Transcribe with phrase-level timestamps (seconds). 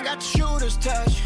[0.00, 1.20] I got shooter's touch.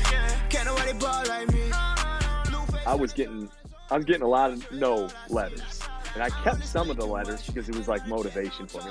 [0.49, 1.71] Can't nobody ball like me.
[1.73, 3.49] I was getting
[3.89, 5.81] I was getting a lot of no letters.
[6.15, 8.91] And I kept some of the letters because it was like motivation for me.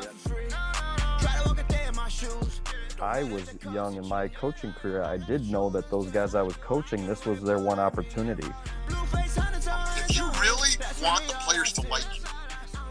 [3.02, 5.04] I was young in my coaching career.
[5.04, 8.48] I did know that those guys I was coaching, this was their one opportunity.
[8.88, 12.24] If you really want the players to like you,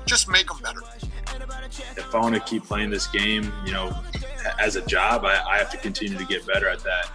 [0.05, 0.83] just make them better.
[1.97, 3.97] If I want to keep playing this game, you know,
[4.59, 7.11] as a job, I, I have to continue to get better at that.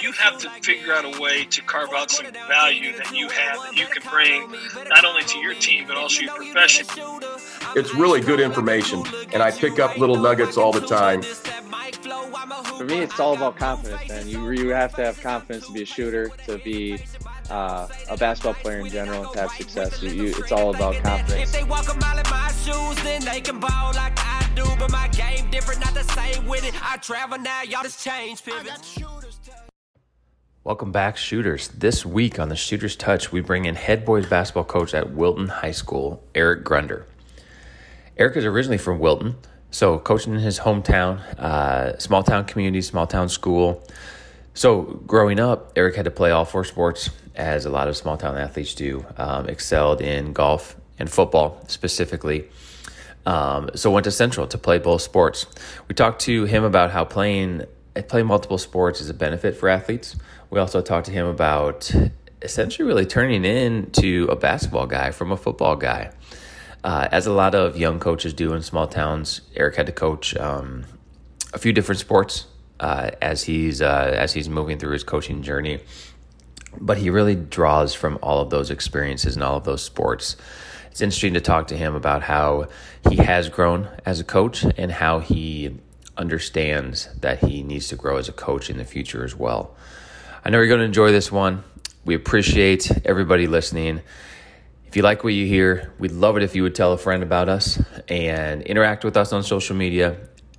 [0.00, 3.58] You have to figure out a way to carve out some value that you have
[3.62, 4.50] that you can bring
[4.88, 6.86] not only to your team but also your profession.
[7.74, 9.02] It's really good information,
[9.32, 11.22] and I pick up little nuggets all the time.
[12.78, 14.28] For me, it's all about confidence, man.
[14.28, 16.98] You, you have to have confidence to be a shooter, to be
[17.50, 20.02] uh, a basketball player in general, to have success.
[20.02, 21.48] You, you, it's all about confidence.
[21.48, 24.64] If they walk a mile in my shoes, then they can ball like I do.
[24.78, 26.74] But my game different, not the same with it.
[26.82, 28.98] I travel now, y'all just change pivots.
[30.64, 31.68] Welcome back, shooters.
[31.68, 35.48] This week on the Shooters Touch, we bring in head boys basketball coach at Wilton
[35.48, 37.04] High School, Erik Grunder.
[38.18, 39.36] Erik is originally from Wilton,
[39.70, 43.82] so coaching in his hometown, uh, small town community, small town school.
[44.52, 48.16] So growing up, Erik had to play all four sports, as a lot of small
[48.16, 49.06] town athletes do.
[49.16, 52.48] Um, excelled in golf and football specifically.
[53.24, 55.46] Um, so went to Central to play both sports.
[55.86, 57.64] We talked to him about how playing
[58.08, 60.16] playing multiple sports is a benefit for athletes.
[60.50, 61.90] We also talked to him about
[62.42, 66.12] essentially really turning into a basketball guy from a football guy.
[66.84, 70.36] Uh, as a lot of young coaches do in small towns, Erik had to coach
[70.36, 70.84] um,
[71.52, 72.46] a few different sports
[72.80, 75.80] uh, as he's uh, as he's moving through his coaching journey.
[76.80, 80.36] But he really draws from all of those experiences and all of those sports.
[80.90, 82.68] It's interesting to talk to him about how
[83.08, 85.78] he has grown as a coach and how he
[86.16, 89.76] understands that he needs to grow as a coach in the future as well.
[90.44, 91.62] I know you're going to enjoy this one.
[92.04, 94.02] We appreciate everybody listening.
[94.86, 97.22] If you like what you hear, we'd love it if you would tell a friend
[97.22, 100.16] about us and interact with us on social media.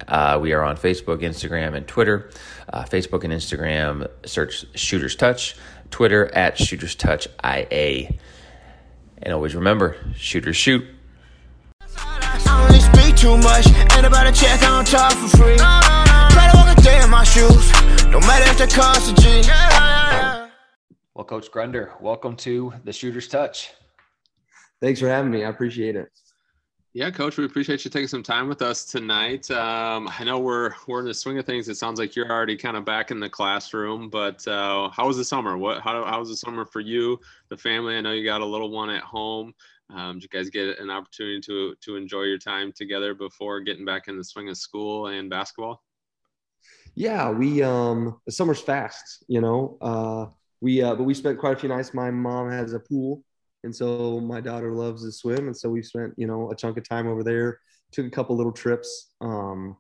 [0.08, 2.30] Uh, we are on Facebook, Instagram, and Twitter.
[2.72, 5.56] Uh, Facebook and Instagram, search Shooters Touch.
[5.92, 8.14] Twitter at Shooters Touch IA.
[9.22, 10.86] And always remember, shooters shoot.
[11.98, 13.68] I only speak too much.
[13.96, 15.58] Ain't about a check, I don't talk for free.
[15.58, 17.72] Try to walk a day in my shoes.
[18.08, 19.42] No matter if the cost a G.
[21.14, 23.72] Well, Coach Grunder, welcome to the Shooters Touch.
[24.82, 25.44] Thanks for having me.
[25.44, 26.08] I appreciate it.
[26.94, 29.50] Yeah, Coach, we appreciate you taking some time with us tonight.
[29.52, 31.70] Um, I know we're we're in the swing of things.
[31.70, 35.16] It sounds like you're already kind of back in the classroom, but uh, how was
[35.16, 35.56] the summer?
[35.56, 37.20] What how how was the summer for you,
[37.50, 37.96] the family?
[37.96, 39.54] I know you got a little one at home.
[39.92, 43.86] Um, did you guys get an opportunity to to enjoy your time together before getting
[43.86, 45.84] back in the swing of school and basketball?
[46.96, 49.78] Yeah, we um the summer's fast, you know.
[49.80, 50.26] Uh
[50.60, 51.94] we uh but we spent quite a few nights.
[51.94, 53.24] My mom has a pool,
[53.64, 56.78] and so my daughter loves to swim, and so we spent, you know, a chunk
[56.78, 57.60] of time over there,
[57.92, 59.12] took a couple little trips.
[59.22, 59.78] Um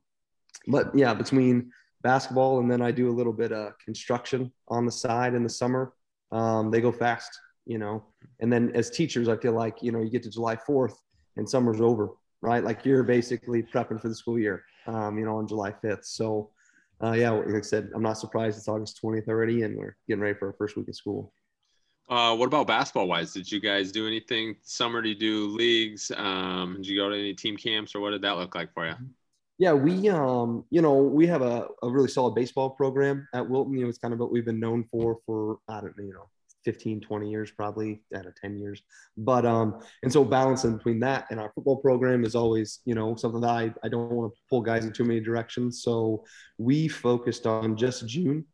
[0.67, 4.91] but yeah, between basketball and then I do a little bit of construction on the
[4.91, 5.93] side in the summer.
[6.31, 7.31] Um, they go fast,
[7.65, 8.03] you know.
[8.39, 10.95] And then as teachers, I feel like, you know, you get to July 4th
[11.37, 12.11] and summer's over,
[12.41, 12.63] right?
[12.63, 16.05] Like you're basically prepping for the school year, um, you know, on July 5th.
[16.05, 16.51] So,
[17.03, 20.21] uh, yeah, like I said, I'm not surprised it's August 20th already and we're getting
[20.21, 21.33] ready for our first week of school.
[22.09, 23.33] Uh, what about basketball wise?
[23.33, 25.01] Did you guys do anything summer?
[25.01, 26.11] to do leagues?
[26.15, 28.87] Um, did you go to any team camps or what did that look like for
[28.87, 28.95] you?
[29.59, 33.73] Yeah, we, um, you know, we have a, a really solid baseball program at Wilton.
[33.73, 36.13] You know, it's kind of what we've been known for for, I don't know, you
[36.13, 36.29] know,
[36.65, 38.81] 15, 20 years, probably out of 10 years.
[39.17, 43.15] But, um, and so balancing between that and our football program is always, you know,
[43.15, 45.83] something that I, I don't want to pull guys in too many directions.
[45.83, 46.23] So
[46.57, 48.45] we focused on just June.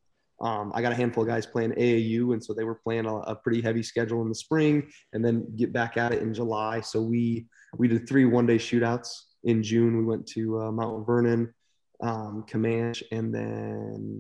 [0.46, 3.16] Um, I got a handful of guys playing AAU, and so they were playing a,
[3.16, 6.82] a pretty heavy schedule in the spring, and then get back at it in July.
[6.82, 7.48] So we
[7.78, 9.10] we did three one day shootouts
[9.44, 9.98] in June.
[9.98, 11.52] We went to uh, Mount Vernon,
[12.04, 14.20] um, Camanche, and then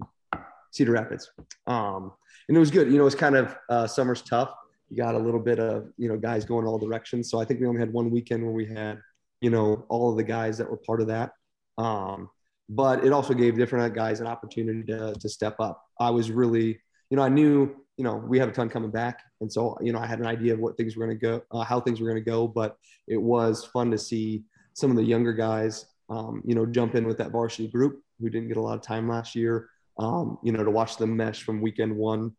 [0.72, 1.30] Cedar Rapids.
[1.68, 2.12] Um,
[2.48, 2.92] and it was good.
[2.92, 4.52] You know, it's kind of uh, summer's tough.
[4.90, 7.30] You got a little bit of you know guys going all directions.
[7.30, 9.00] So I think we only had one weekend where we had
[9.42, 11.34] you know all of the guys that were part of that.
[11.78, 12.32] Um,
[12.70, 15.84] but it also gave different guys an opportunity to, to step up.
[16.00, 16.80] I was really,
[17.10, 19.22] you know, I knew, you know, we have a ton coming back.
[19.42, 21.42] And so, you know, I had an idea of what things were going to go,
[21.52, 22.78] uh, how things were going to go, but
[23.08, 27.06] it was fun to see some of the younger guys, um, you know, jump in
[27.06, 29.70] with that varsity group who didn't get a lot of time last year,
[30.00, 32.32] um, you know, to watch them mesh from weekend one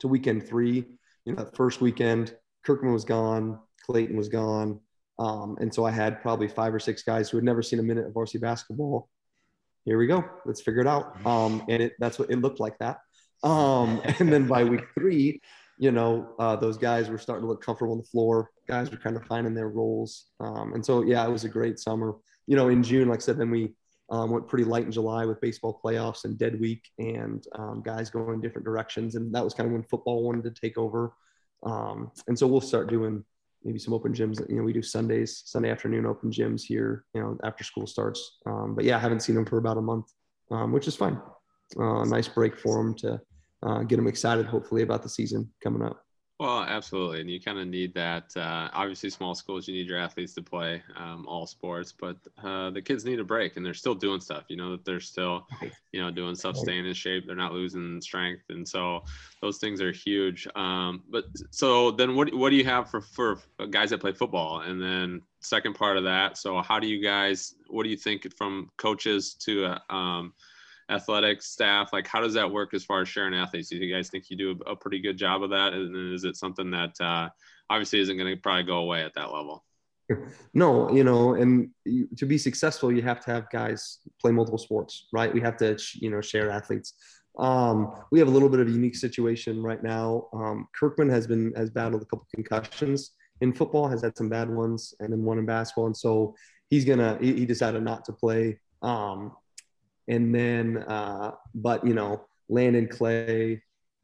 [0.00, 0.84] to weekend three.
[1.24, 4.80] You know, that first weekend, Kirkman was gone, Clayton was gone.
[5.18, 7.82] Um, and so I had probably five or six guys who had never seen a
[7.82, 9.08] minute of varsity basketball
[9.84, 10.24] here we go.
[10.44, 11.24] Let's figure it out.
[11.26, 12.98] Um, and it, that's what it looked like that.
[13.44, 15.40] Um, and then by week three,
[15.76, 18.52] you know, uh, those guys were starting to look comfortable on the floor.
[18.68, 20.26] Guys were kind of finding their roles.
[20.38, 22.14] Um, and so, yeah, it was a great summer.
[22.46, 23.74] You know, in June, like I said, then we
[24.10, 28.10] um, went pretty light in July with baseball playoffs and dead week and um, guys
[28.10, 29.16] going different directions.
[29.16, 31.14] And that was kind of when football wanted to take over.
[31.64, 33.24] Um, and so we'll start doing
[33.64, 34.46] maybe some open gyms.
[34.48, 38.38] You know, we do Sundays, Sunday afternoon open gyms here, you know, after school starts.
[38.46, 40.06] Um, but yeah, I haven't seen them for about a month,
[40.50, 41.20] um, which is fine.
[41.78, 43.20] Uh, nice break for them to
[43.62, 46.01] uh, get them excited, hopefully, about the season coming up.
[46.42, 48.36] Well, absolutely, and you kind of need that.
[48.36, 52.70] Uh, obviously, small schools, you need your athletes to play um, all sports, but uh,
[52.70, 54.46] the kids need a break, and they're still doing stuff.
[54.48, 55.46] You know that they're still,
[55.92, 57.28] you know, doing stuff, staying in shape.
[57.28, 59.04] They're not losing strength, and so
[59.40, 60.48] those things are huge.
[60.56, 63.38] Um, but so then, what what do you have for for
[63.70, 64.62] guys that play football?
[64.62, 67.54] And then second part of that, so how do you guys?
[67.68, 70.34] What do you think from coaches to uh, um,
[70.92, 71.92] athletic staff?
[71.92, 73.68] Like, how does that work as far as sharing athletes?
[73.68, 75.72] Do you guys think you do a pretty good job of that?
[75.72, 77.28] And is it something that uh,
[77.70, 79.64] obviously isn't going to probably go away at that level?
[80.52, 84.58] No, you know, and you, to be successful, you have to have guys play multiple
[84.58, 85.32] sports, right?
[85.32, 86.94] We have to, you know, share athletes.
[87.38, 90.28] Um, we have a little bit of a unique situation right now.
[90.34, 94.50] Um, Kirkman has been has battled a couple concussions in football, has had some bad
[94.50, 96.34] ones, and then one in basketball, and so
[96.68, 98.58] he's gonna he, he decided not to play.
[98.82, 99.32] Um,
[100.08, 103.62] and then, uh, but you know, Landon Clay,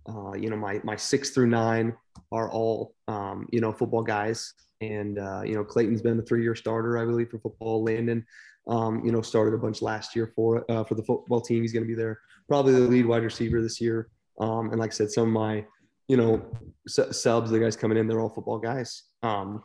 [0.08, 1.94] uh, you know, my my six through nine
[2.32, 6.54] are all um, you know football guys, and uh, you know Clayton's been a three-year
[6.54, 7.82] starter, I believe, for football.
[7.82, 8.24] Landon,
[8.68, 11.62] um, you know, started a bunch last year for uh, for the football team.
[11.62, 14.08] He's going to be there, probably the lead wide receiver this year.
[14.40, 15.64] Um, and like I said, some of my
[16.06, 16.46] you know
[16.86, 19.02] subs, the guys coming in, they're all football guys.
[19.22, 19.64] Um,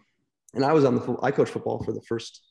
[0.56, 2.42] and I was on the I coached football for the first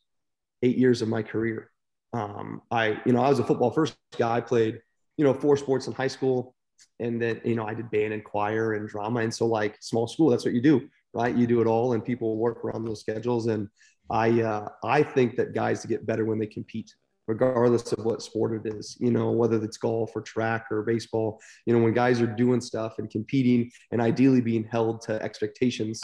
[0.62, 1.71] eight years of my career
[2.12, 4.36] um, I, you know, I was a football first guy.
[4.36, 4.80] I played,
[5.16, 6.54] you know, four sports in high school,
[7.00, 9.20] and then you know I did band and choir and drama.
[9.20, 11.34] And so, like small school, that's what you do, right?
[11.34, 13.46] You do it all, and people work around those schedules.
[13.46, 13.68] And
[14.10, 16.94] I, uh, I think that guys get better when they compete,
[17.26, 18.96] regardless of what sport it is.
[19.00, 21.40] You know, whether it's golf or track or baseball.
[21.66, 26.02] You know, when guys are doing stuff and competing, and ideally being held to expectations,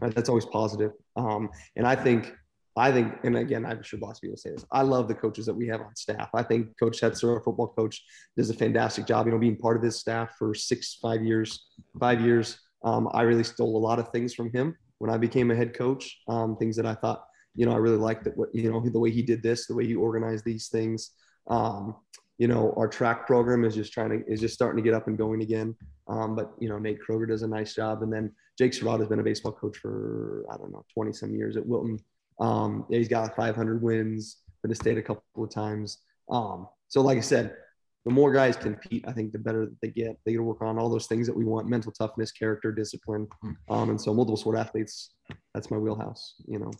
[0.00, 0.90] right, that's always positive.
[1.14, 2.34] Um, and I think
[2.76, 4.64] I think, and again, I should lots of people say this.
[4.72, 6.28] I love the coaches that we have on staff.
[6.34, 8.02] I think Coach Hetzer, our football coach,
[8.36, 9.26] does a fantastic job.
[9.26, 11.66] You know, being part of his staff for six, five years,
[12.00, 12.58] five years.
[12.82, 15.72] Um, I really stole a lot of things from him when I became a head
[15.72, 16.18] coach.
[16.28, 17.24] Um, things that I thought,
[17.54, 18.36] you know, I really liked that.
[18.36, 21.10] What you know, the way he did this, the way he organized these things.
[21.46, 21.94] Um,
[22.38, 25.06] you know, our track program is just trying to is just starting to get up
[25.06, 25.76] and going again.
[26.08, 29.08] Um, but you know, Nate Kroger does a nice job, and then Jake Serrato has
[29.08, 32.00] been a baseball coach for I don't know, twenty some years at Wilton
[32.40, 35.98] um, yeah, he's got like 500 wins, been to state a couple of times.
[36.30, 37.56] Um, so, like I said,
[38.04, 40.18] the more guys compete, I think the better that they get.
[40.24, 43.28] They get to work on all those things that we want: mental toughness, character, discipline.
[43.68, 45.10] Um, and so, multiple sport athletes,
[45.54, 46.34] that's my wheelhouse.
[46.46, 46.70] You know.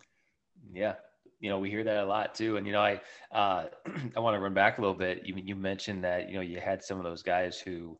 [0.73, 0.95] Yeah,
[1.45, 2.99] you know we hear that a lot too and you know i
[3.33, 3.67] uh,
[4.17, 6.59] i want to run back a little bit you, you mentioned that you know you
[6.59, 7.99] had some of those guys who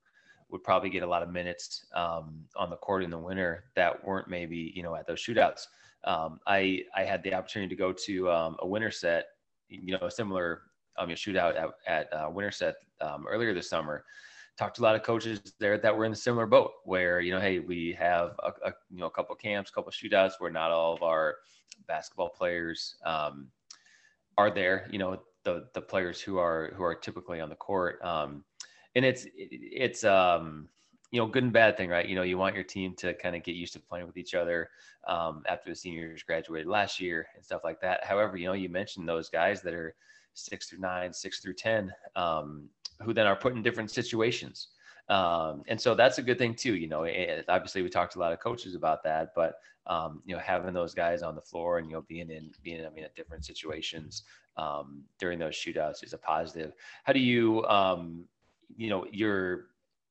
[0.49, 4.03] would probably get a lot of minutes um, on the court in the winter that
[4.03, 5.67] weren't maybe you know at those shootouts
[6.07, 9.25] um, I I had the opportunity to go to um, a Winterset,
[9.69, 10.63] you know, a similar
[10.97, 14.05] um, shootout at, at uh, Winterset um, earlier this summer.
[14.57, 17.33] Talked to a lot of coaches there that were in a similar boat, where you
[17.33, 20.71] know, hey, we have a, a you know a couple camps, couple shootouts where not
[20.71, 21.37] all of our
[21.89, 23.49] basketball players um,
[24.39, 24.89] are there.
[24.93, 28.45] You know, the the players who are who are typically on the court, um,
[28.95, 30.69] and it's it's um,
[31.15, 32.09] you know, good and bad thing, right?
[32.09, 34.35] You know, you want your team to kind of get used to playing with each
[34.35, 34.71] other
[35.07, 38.03] um, after the seniors graduated last year and stuff like that.
[38.03, 39.95] However, you know, you mentioned those guys that are
[40.33, 42.69] six through nine, six through 10, um,
[43.01, 44.71] who then are put in different situations.
[45.09, 46.75] Um, and so that's a good thing too.
[46.75, 50.21] You know, it, obviously we talked to a lot of coaches about that, but um,
[50.25, 52.91] you know, having those guys on the floor and you know being in being I
[52.91, 54.25] mean at different situations
[54.57, 56.73] um, during those shootouts is a positive.
[57.05, 58.25] How do you um,
[58.77, 59.67] you know you're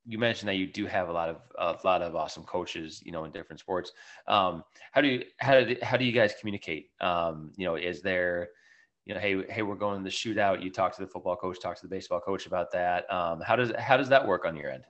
[0.05, 3.11] you mentioned that you do have a lot of a lot of awesome coaches, you
[3.11, 3.91] know, in different sports.
[4.27, 6.89] Um, how do you how do how do you guys communicate?
[6.99, 8.49] Um, you know, is there,
[9.05, 10.61] you know, hey hey, we're going to the shootout.
[10.61, 13.11] You talk to the football coach, talk to the baseball coach about that.
[13.11, 14.83] Um, how does how does that work on your end?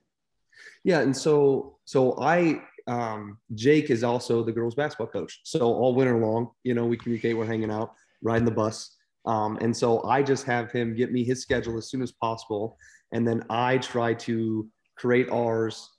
[0.84, 5.41] Yeah, and so so I um, Jake is also the girls basketball coach.
[5.43, 7.38] So all winter long, you know, we communicate.
[7.38, 8.96] We're hanging out, riding the bus.
[9.25, 12.77] Um, and so I just have him get me his schedule as soon as possible,
[13.12, 15.90] and then I try to create ours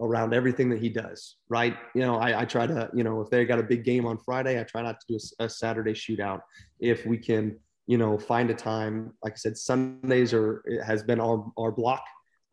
[0.00, 1.76] around everything that he does, right?
[1.94, 4.18] You know, I, I, try to, you know, if they got a big game on
[4.18, 6.40] Friday, I try not to do a, a, Saturday shootout.
[6.78, 9.12] If we can, you know, find a time.
[9.22, 12.04] Like I said, Sundays are has been our our block,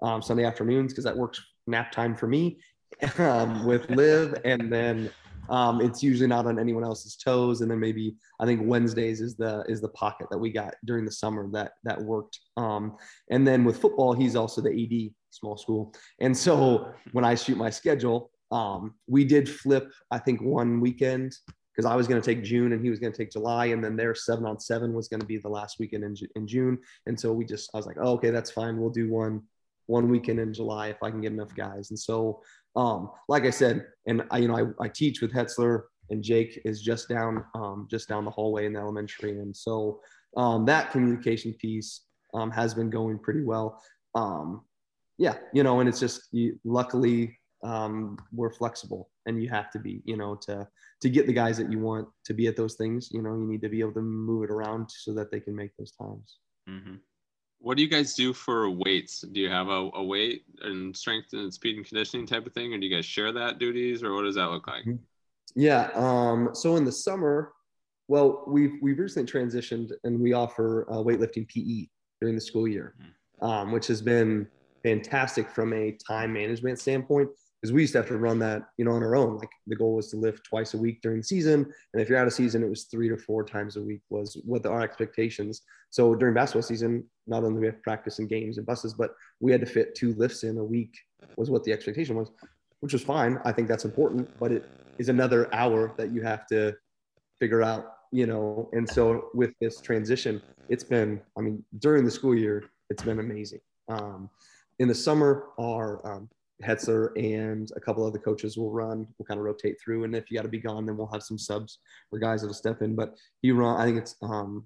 [0.02, 2.60] um, Sunday afternoons because that works nap time for me
[3.18, 5.10] um, with Liv, and then
[5.50, 7.62] um, it's usually not on anyone else's toes.
[7.62, 11.04] And then maybe I think Wednesdays is the is the pocket that we got during
[11.04, 12.40] the summer that that worked.
[12.56, 12.96] Um,
[13.30, 17.58] and then with football, he's also the AD small school, and so when I shoot
[17.58, 19.92] my schedule, um, we did flip.
[20.12, 21.36] I think one weekend
[21.76, 23.84] because I was going to take June and he was going to take July, and
[23.84, 26.78] then their seven on seven was going to be the last weekend in, in June.
[27.08, 28.80] And so we just I was like, oh, okay, that's fine.
[28.80, 29.42] We'll do one
[29.88, 31.90] one weekend in July if I can get enough guys.
[31.90, 32.42] And so
[32.76, 36.62] um, like I said, and I, you know, I, I teach with Hetzler and Jake
[36.66, 39.40] is just down, um, just down the hallway in the elementary.
[39.40, 40.02] And so
[40.36, 42.02] um, that communication piece
[42.34, 43.82] um, has been going pretty well.
[44.16, 44.64] Um,
[45.18, 49.80] yeah, you know, and it's just you, luckily um, we're flexible and you have to
[49.80, 50.68] be, you know, to,
[51.02, 53.46] to get the guys that you want to be at those things, you know, you
[53.46, 56.38] need to be able to move it around so that they can make those times.
[56.70, 56.96] Mm-hmm.
[57.60, 59.22] What do you guys do for weights?
[59.22, 62.74] Do you have a, a weight and strength and speed and conditioning type of thing,
[62.74, 64.84] or do you guys share that duties, or what does that look like?
[64.84, 64.96] Mm-hmm.
[65.56, 65.90] Yeah.
[65.94, 67.54] Um, so in the summer,
[68.10, 71.88] well, we've we've recently transitioned and we offer uh, weightlifting PE
[72.20, 73.46] during the school year, mm-hmm.
[73.46, 74.48] um, which has been
[74.84, 77.30] fantastic from a time management standpoint
[77.62, 79.38] because we used to have to run that, you know, on our own.
[79.38, 82.18] Like the goal was to lift twice a week during the season, and if you're
[82.18, 84.82] out of season, it was three to four times a week was what the, our
[84.82, 85.62] expectations.
[85.90, 89.52] So during basketball season, not only we have practice and games and buses, but we
[89.52, 90.94] had to fit two lifts in a week
[91.38, 92.32] was what the expectation was,
[92.82, 93.40] which was fine.
[93.46, 96.76] I think that's important, but it is another hour that you have to
[97.40, 98.70] figure out, you know.
[98.74, 103.20] And so with this transition, it's been, I mean, during the school year, it's been
[103.20, 103.62] amazing.
[103.88, 104.30] Um,
[104.84, 106.30] in the summer, our um,
[106.62, 109.08] Hetzler and a couple other coaches will run.
[109.18, 111.24] We'll kind of rotate through, and if you got to be gone, then we'll have
[111.24, 111.80] some subs
[112.12, 112.94] or guys that'll step in.
[112.94, 113.80] But he run.
[113.80, 114.66] I think it's um,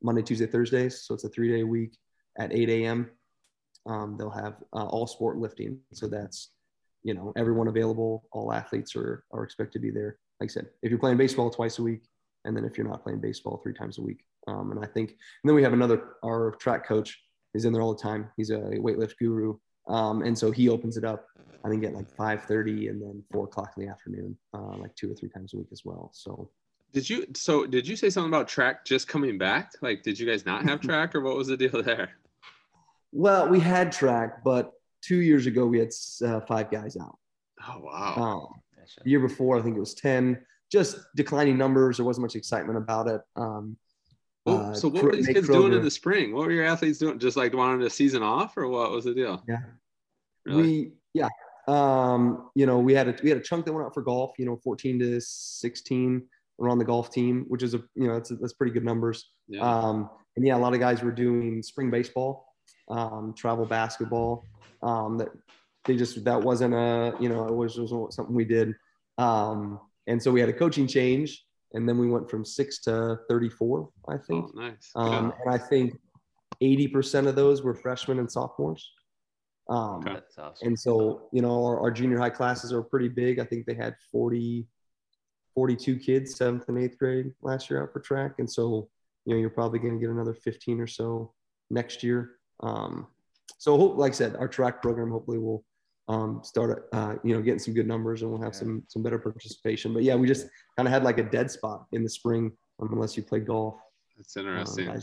[0.00, 1.98] Monday, Tuesday, Thursdays, so it's a three day week
[2.38, 3.10] at 8 a.m.
[3.84, 6.50] Um, they'll have uh, all sport lifting, so that's
[7.02, 8.28] you know everyone available.
[8.30, 10.18] All athletes are are expected to be there.
[10.40, 12.02] Like I said, if you're playing baseball twice a week,
[12.44, 14.24] and then if you're not playing baseball three times a week.
[14.46, 17.20] Um, and I think, and then we have another our track coach
[17.54, 18.30] is in there all the time.
[18.36, 19.56] He's a weightlift guru
[19.88, 21.26] um, and so he opens it up,
[21.64, 25.10] I think at like 5:30 and then four o'clock in the afternoon, uh, like two
[25.10, 26.10] or three times a week as well.
[26.12, 26.50] So.
[26.92, 29.72] Did you so did you say something about track just coming back?
[29.80, 32.10] Like, did you guys not have track, or what was the deal there?
[33.12, 35.88] Well, we had track, but two years ago we had
[36.22, 37.16] uh, five guys out.
[37.66, 38.14] Oh wow!
[38.16, 40.44] Um, the year before, I think it was ten.
[40.70, 41.96] Just declining numbers.
[41.96, 43.22] There wasn't much excitement about it.
[43.36, 43.78] Um,
[44.44, 45.52] Oh, uh, so what were these kids Kroger.
[45.52, 46.34] doing in the spring?
[46.34, 47.18] What were your athletes doing?
[47.18, 49.42] Just like wanting a season off, or what was the deal?
[49.48, 49.58] Yeah,
[50.44, 50.62] really?
[50.62, 51.28] we yeah.
[51.68, 54.32] Um, you know, we had a we had a chunk that went out for golf.
[54.38, 56.22] You know, 14 to 16
[56.58, 59.30] were on the golf team, which is a you know that's that's pretty good numbers.
[59.46, 59.60] Yeah.
[59.62, 62.48] Um, and yeah, a lot of guys were doing spring baseball,
[62.88, 64.46] um, travel basketball.
[64.82, 65.28] Um, that
[65.84, 68.74] they just that wasn't a you know it was, was something we did.
[69.18, 73.18] Um, and so we had a coaching change and then we went from six to
[73.28, 74.50] 34, I think.
[74.54, 74.90] Oh, nice.
[74.94, 75.98] Um, And I think
[76.62, 78.90] 80% of those were freshmen and sophomores.
[79.68, 80.20] Um, okay.
[80.38, 80.68] awesome.
[80.68, 83.38] And so, you know, our, our, junior high classes are pretty big.
[83.38, 84.66] I think they had 40,
[85.54, 88.34] 42 kids, seventh and eighth grade last year out for track.
[88.38, 88.88] And so,
[89.24, 91.32] you know, you're probably going to get another 15 or so
[91.70, 92.32] next year.
[92.60, 93.06] Um,
[93.58, 95.64] so, like I said, our track program hopefully will
[96.08, 98.60] um, start, uh, you know, getting some good numbers and we'll have yeah.
[98.60, 99.94] some, some better participation.
[99.94, 102.92] But yeah, we just kind of had like a dead spot in the spring um,
[102.92, 103.76] unless you play golf.
[104.16, 105.02] That's interesting, um,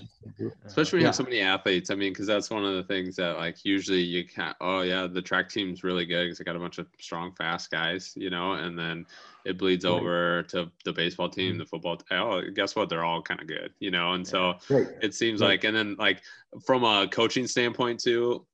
[0.66, 1.08] especially when you yeah.
[1.08, 1.90] have so many athletes.
[1.90, 4.56] I mean, because that's one of the things that like usually you can't.
[4.62, 7.72] Oh yeah, the track team's really good because they got a bunch of strong, fast
[7.72, 9.06] guys, you know, and then
[9.46, 9.92] it bleeds right.
[9.92, 11.60] over to the baseball team, mm-hmm.
[11.60, 11.98] the football.
[11.98, 12.88] T- oh, guess what?
[12.88, 14.88] They're all kind of good, you know, and so right.
[15.02, 15.50] it seems right.
[15.50, 16.22] like, and then like
[16.64, 18.46] from a coaching standpoint too,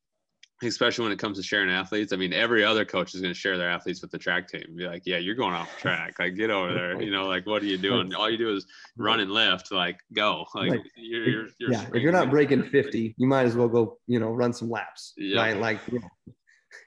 [0.63, 2.13] especially when it comes to sharing athletes.
[2.13, 4.63] I mean, every other coach is going to share their athletes with the track team.
[4.75, 6.15] Be like, yeah, you're going off track.
[6.17, 7.01] Like, get over there.
[7.01, 8.13] You know, like, what are you doing?
[8.15, 8.65] All you do is
[8.97, 9.71] run and lift.
[9.71, 10.45] Like, go.
[10.55, 11.85] Like, like you're, you're, you're, yeah.
[11.93, 15.13] If you're not breaking 50, you might as well go, you know, run some laps.
[15.17, 15.41] Yeah.
[15.41, 15.57] Right?
[15.57, 16.09] Like, you know,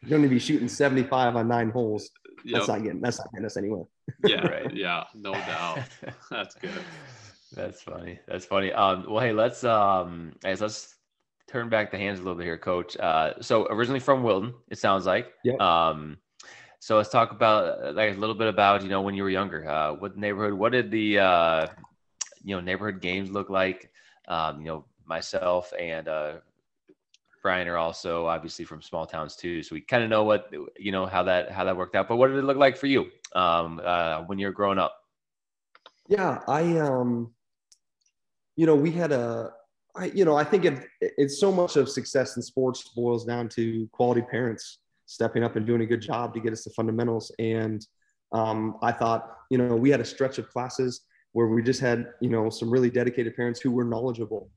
[0.03, 2.11] you're going to be shooting 75 on nine holes.
[2.45, 2.55] Yep.
[2.55, 3.85] That's not getting, that's not getting us anywhere.
[4.25, 4.47] yeah.
[4.49, 4.75] Right.
[4.75, 5.05] Yeah.
[5.15, 5.81] No doubt.
[6.31, 6.71] That's good.
[7.53, 8.21] That's funny.
[8.29, 8.73] That's funny.
[8.73, 10.95] Um, well, hey, let's, um, guys, let's
[11.49, 12.97] turn back the hands a little bit here, Coach.
[12.97, 15.33] Uh, so originally from Wilton, it sounds like.
[15.45, 15.55] Yeah.
[15.57, 16.19] Um,
[16.81, 19.31] so let's talk about uh, like a little bit about you know when you were
[19.31, 19.69] younger.
[19.69, 20.55] Uh, what neighborhood?
[20.55, 21.67] What did the uh,
[22.45, 23.91] you know neighborhood games look like?
[24.29, 26.35] Um, you know myself and uh,
[27.43, 30.93] Brian are also obviously from small towns too, so we kind of know what you
[30.93, 32.09] know how that how that worked out.
[32.09, 34.95] But what did it look like for you um, uh, when you were growing up?
[36.09, 37.33] Yeah, I um,
[38.59, 39.53] you know, we had a,
[39.99, 43.49] I, you know, I think it, it's so much of success in sports boils down
[43.51, 47.33] to quality parents stepping up and doing a good job to get us the fundamentals.
[47.39, 47.85] And
[48.33, 51.03] um, I thought, you know, we had a stretch of classes
[51.33, 54.51] where we just had, you know, some really dedicated parents who were knowledgeable.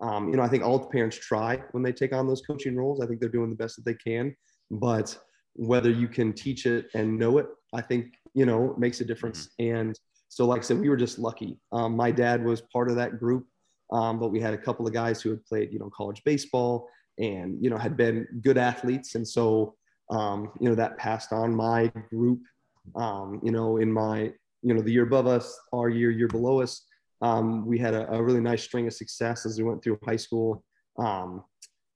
[0.00, 2.76] Um, you know, I think all the parents try when they take on those coaching
[2.76, 3.00] roles.
[3.00, 4.34] I think they're doing the best that they can,
[4.70, 5.16] but
[5.54, 9.48] whether you can teach it and know it, I think, you know, makes a difference.
[9.60, 9.76] Mm-hmm.
[9.76, 11.58] And so, like I said, we were just lucky.
[11.72, 13.46] Um, my dad was part of that group,
[13.92, 16.88] um, but we had a couple of guys who had played, you know, college baseball
[17.18, 19.14] and, you know, had been good athletes.
[19.14, 19.74] And so,
[20.10, 22.40] um, you know, that passed on my group,
[22.96, 26.60] um, you know, in my, you know, the year above us, our year, year below
[26.60, 26.84] us.
[27.20, 30.16] Um, we had a, a, really nice string of success as we went through high
[30.16, 30.62] school.
[30.98, 31.42] Um,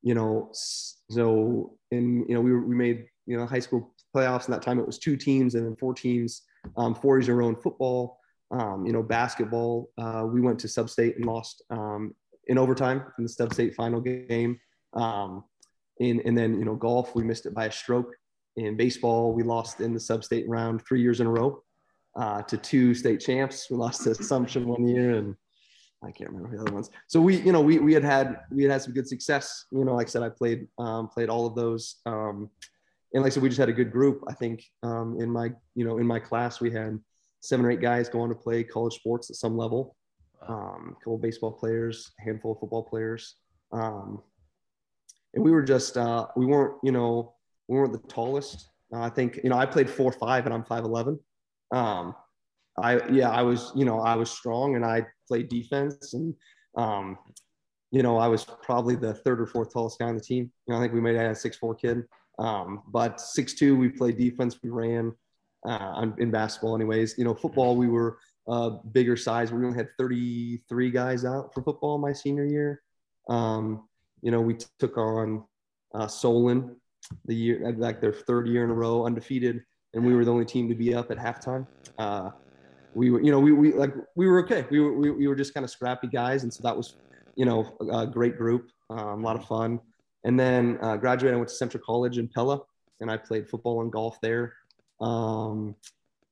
[0.03, 4.47] you know, so in, you know, we, we made, you know, high school playoffs.
[4.47, 6.43] And that time it was two teams and then four teams,
[6.77, 8.19] um, four years in a row in football.
[8.53, 12.15] Um, you know, basketball, uh, we went to sub-state and lost um,
[12.47, 14.61] in overtime in the sub-state final game.
[14.93, 15.45] Um,
[16.01, 18.15] and, and then, you know, golf, we missed it by a stroke.
[18.57, 21.63] In baseball, we lost in the sub-state round three years in a row
[22.17, 23.71] uh, to two state champs.
[23.71, 25.35] We lost to Assumption one year, and
[26.05, 26.91] I can't remember the other ones.
[27.09, 29.65] So we, you know, we, we had had we had had some good success.
[29.71, 32.51] You know, like I said, I played um, played all of those, um,
[33.15, 34.23] and like I said, we just had a good group.
[34.29, 36.99] I think um, in my you know in my class we had
[37.43, 39.97] seven or eight guys going to play college sports at some level.
[40.49, 43.37] Um, a couple baseball players, a handful of football players,
[43.73, 44.23] um,
[45.35, 47.35] and we were just uh, we weren't you know
[47.69, 48.71] we weren't the tallest.
[48.93, 51.19] Uh, I think you know I played four five and I'm five eleven.
[51.71, 52.15] Um,
[52.81, 56.35] I yeah I was you know I was strong and I played defense and
[56.77, 57.19] um,
[57.93, 60.51] you know I was probably the third or fourth tallest guy on the team.
[60.67, 62.03] You know I think we made a six four kid.
[62.39, 64.59] Um, but six two we played defense.
[64.61, 65.13] We ran
[65.67, 67.17] uh, in basketball, anyways.
[67.19, 69.53] You know, football, we were uh, bigger size.
[69.53, 72.83] We only had 33 guys out for football my senior year.
[73.29, 73.89] Um,
[74.23, 75.45] you know, we took on
[75.95, 76.77] uh, Solon
[77.27, 79.63] the year, like their third year in a row, undefeated,
[79.95, 81.67] and we were the only team to be up at halftime.
[81.99, 82.31] Uh,
[82.95, 84.65] we were, you know, we, we like we were okay.
[84.71, 86.97] We were we, we were just kind of scrappy guys, and so that was,
[87.37, 89.81] you know, a great group, um, a lot of fun.
[90.25, 92.61] And then uh, graduated, I went to Central College in Pella,
[93.01, 94.55] and I played football and golf there.
[95.01, 95.75] Um,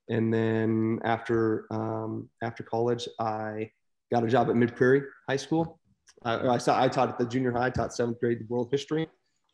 [0.09, 3.71] and then after um, after college, I
[4.11, 5.79] got a job at Mid Prairie High School.
[6.23, 9.07] I, I, saw, I taught at the junior high, taught seventh grade world history,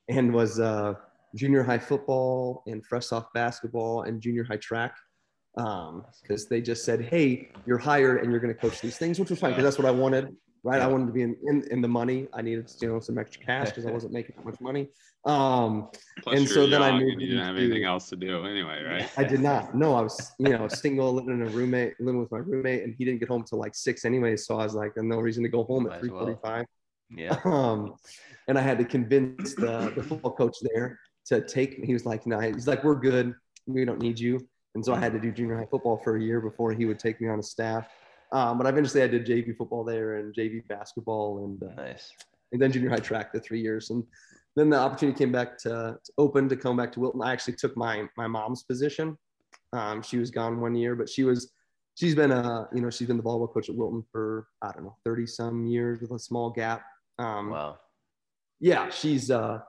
[0.10, 0.96] and was uh,
[1.36, 4.96] junior high football and fresh soph basketball and junior high track
[5.56, 9.20] because um, they just said, "Hey, you're hired and you're going to coach these things,"
[9.20, 10.82] which was fine because that's what I wanted right?
[10.82, 12.28] I wanted to be in, in, in the money.
[12.34, 14.90] I needed you know some extra cash because I wasn't making that much money.
[15.26, 15.90] Um,
[16.28, 17.22] and so then I moved.
[17.22, 19.10] You didn't have anything else to do anyway, right?
[19.18, 19.76] I did not.
[19.76, 22.96] No, I was you know single, living in a roommate, living with my roommate, and
[22.98, 24.36] he didn't get home till like six anyway.
[24.38, 26.66] So I was like, no reason to go home at three forty-five.
[26.66, 26.66] Well.
[27.10, 27.40] Yeah.
[27.46, 27.96] Um,
[28.48, 31.88] and I had to convince the, the football coach there to take me.
[31.88, 33.34] He was like, no, he's like, we're good.
[33.66, 34.40] We don't need you.
[34.76, 37.00] And so I had to do junior high football for a year before he would
[37.00, 37.88] take me on a staff.
[38.32, 42.12] Um, but eventually I did JV football there and JV basketball and uh, nice.
[42.52, 43.90] And then junior high track the three years.
[43.90, 44.04] And
[44.56, 47.22] then the opportunity came back to, to open to come back to Wilton.
[47.22, 49.18] I actually took my my mom's position.
[49.74, 51.52] Um, she was gone one year, but she was
[51.96, 54.84] she's been a you know she's been the volleyball coach at Wilton for I don't
[54.84, 56.84] know thirty some years with a small gap.
[57.20, 57.78] Um, wow.
[58.60, 59.60] Yeah, she's uh,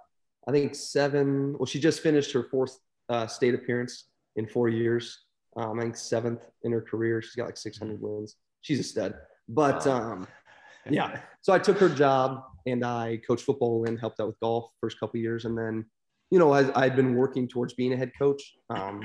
[0.48, 1.54] I think seven.
[1.58, 4.04] Well, she just finished her fourth uh, state appearance
[4.36, 5.24] in four years.
[5.56, 7.20] Um, I think seventh in her career.
[7.20, 9.14] She's got like 600 wins she's a stud.
[9.48, 10.26] But um,
[10.88, 14.70] yeah, so I took her job and I coached football and helped out with golf
[14.80, 15.84] first couple years, and then
[16.30, 18.42] you know I, I'd been working towards being a head coach.
[18.70, 19.02] Um,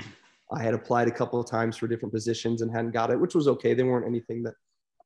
[0.52, 3.34] I had applied a couple of times for different positions and hadn't got it, which
[3.34, 3.74] was okay.
[3.74, 4.54] They weren't anything that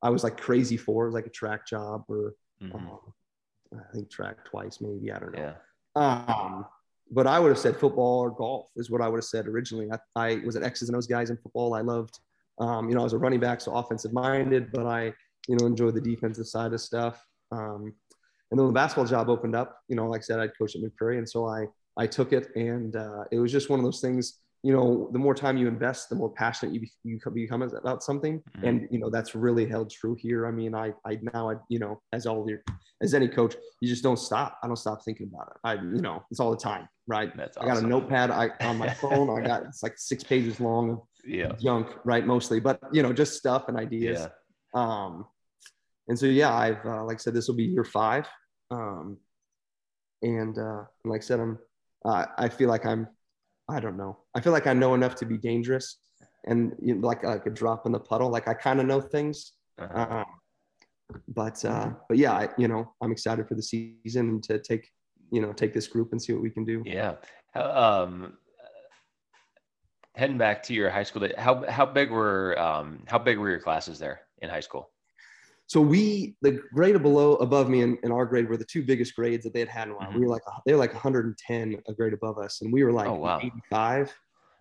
[0.03, 2.77] I was like crazy for, it was like a track job or mm-hmm.
[2.77, 2.99] um,
[3.73, 5.55] I think track twice, maybe I don't know.
[5.97, 6.25] Yeah.
[6.27, 6.67] Um,
[7.11, 9.89] but I would have said football or golf is what I would have said originally.
[9.91, 11.75] I, I was an X's and O's guys in football.
[11.75, 12.19] I loved
[12.61, 15.13] um, you know, I was a running back, so offensive minded, but I,
[15.49, 17.25] you know, enjoy the defensive side of stuff.
[17.53, 17.95] Um,
[18.51, 20.83] and then the basketball job opened up, you know, like I said, I'd coached at
[20.83, 21.67] Mid Prairie, and so I
[21.99, 24.41] I took it, and uh, it was just one of those things.
[24.65, 28.39] You know, the more time you invest, the more passionate you, you become about something,
[28.41, 28.67] mm-hmm.
[28.67, 30.47] and you know that's really held true here.
[30.47, 32.63] I mean, I I now I you know as all your
[33.03, 34.59] as any coach, you just don't stop.
[34.63, 35.57] I don't stop thinking about it.
[35.63, 37.37] I you know it's all the time, right?
[37.37, 39.31] That's I got a notepad I, on my phone.
[39.31, 43.37] I got it's like six pages long yeah junk right mostly but you know just
[43.37, 44.27] stuff and ideas
[44.75, 44.81] yeah.
[44.81, 45.27] um
[46.09, 48.27] and so yeah i've uh, like i said this will be year five
[48.71, 49.19] um
[50.23, 51.59] and uh and like i said i'm
[52.05, 53.07] uh, i feel like i'm
[53.69, 55.99] i don't know i feel like i know enough to be dangerous
[56.47, 59.01] and you know, like like a drop in the puddle like i kind of know
[59.01, 60.07] things uh-huh.
[60.11, 60.25] uh,
[61.29, 64.91] but uh, but yeah, I, you know, I'm excited for the season and to take
[65.31, 66.83] you know take this group and see what we can do.
[66.85, 67.15] Yeah.
[67.55, 68.35] Um,
[70.19, 73.61] heading back to your high school, how how big were um, how big were your
[73.61, 74.91] classes there in high school?
[75.67, 79.45] So we, the grade below, above me, and, our grade were the two biggest grades
[79.45, 80.09] that they had had in a while.
[80.09, 80.21] Mm-hmm.
[80.21, 83.09] We were like they were like 110 a grade above us, and we were like
[83.09, 83.39] oh, wow.
[83.39, 84.15] 85.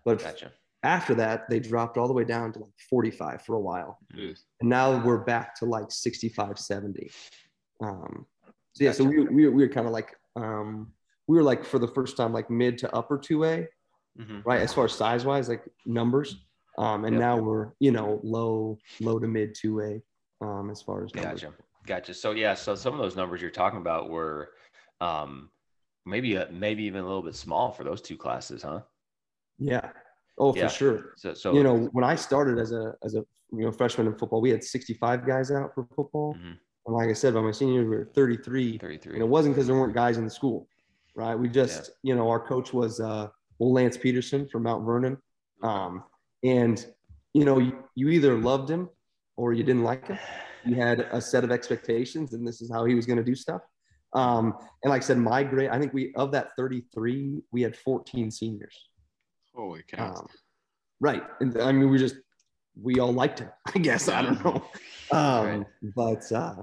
[0.05, 0.51] But gotcha.
[0.83, 4.33] after that, they dropped all the way down to like 45 for a while, mm-hmm.
[4.61, 7.09] and now we're back to like 65, 70.
[7.81, 8.25] Um,
[8.73, 8.97] so yeah, gotcha.
[8.97, 10.91] so we we, we were kind of like um,
[11.27, 13.67] we were like for the first time like mid to upper two A,
[14.19, 14.39] mm-hmm.
[14.45, 14.61] right?
[14.61, 16.37] As far as size wise, like numbers.
[16.77, 17.21] Um, and yep.
[17.21, 21.41] now we're you know low low to mid two A um, as far as numbers.
[21.41, 21.53] gotcha,
[21.87, 22.13] gotcha.
[22.13, 24.51] So yeah, so some of those numbers you're talking about were
[25.01, 25.49] um,
[26.05, 28.81] maybe a, maybe even a little bit small for those two classes, huh?
[29.59, 29.89] Yeah.
[30.37, 30.67] Oh, yeah.
[30.67, 31.13] for sure.
[31.17, 34.15] So, so you know, when I started as a as a you know freshman in
[34.17, 36.35] football, we had 65 guys out for football.
[36.35, 36.53] Mm-hmm.
[36.87, 38.77] And like I said, by my senior year, we were 33.
[38.77, 39.13] 33.
[39.13, 40.67] And it wasn't because there weren't guys in the school,
[41.15, 41.35] right?
[41.35, 42.11] We just, yeah.
[42.11, 43.27] you know, our coach was uh,
[43.59, 45.17] well Lance Peterson from Mount Vernon,
[45.63, 46.03] um,
[46.43, 46.85] and
[47.33, 48.89] you know, you, you either loved him
[49.35, 50.17] or you didn't like him.
[50.65, 53.35] You had a set of expectations, and this is how he was going to do
[53.35, 53.61] stuff.
[54.13, 57.75] Um, and like I said, my grade, I think we of that 33, we had
[57.75, 58.89] 14 seniors.
[59.53, 60.15] Holy cow!
[60.15, 60.27] Um,
[60.99, 62.15] right, and I mean, we just
[62.81, 63.49] we all liked him.
[63.73, 64.63] I guess I don't know,
[65.11, 65.65] um, right.
[65.95, 66.55] but uh,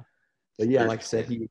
[0.59, 1.49] but yeah, like I said, he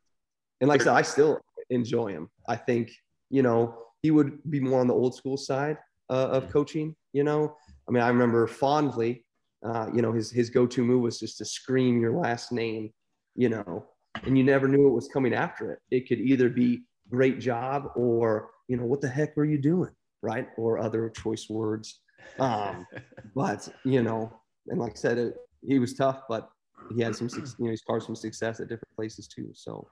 [0.62, 2.30] and like I said, I still enjoy him.
[2.48, 2.92] I think
[3.30, 5.78] you know he would be more on the old school side
[6.10, 6.52] uh, of mm-hmm.
[6.52, 6.96] coaching.
[7.14, 7.56] You know,
[7.88, 9.26] I mean, I remember fondly
[9.64, 12.92] uh, you know, his his go-to move was just to scream your last name,
[13.36, 13.86] you know,
[14.24, 15.80] and you never knew what was coming after it.
[15.90, 19.92] It could either be great job or, you know, what the heck were you doing?
[20.22, 20.48] Right.
[20.58, 22.02] Or other choice words.
[22.40, 22.86] Um,
[23.36, 24.34] but, you know,
[24.68, 26.50] and like I said, it, he was tough, but
[26.94, 29.50] he had some, you know, he's caused some success at different places too.
[29.54, 29.88] So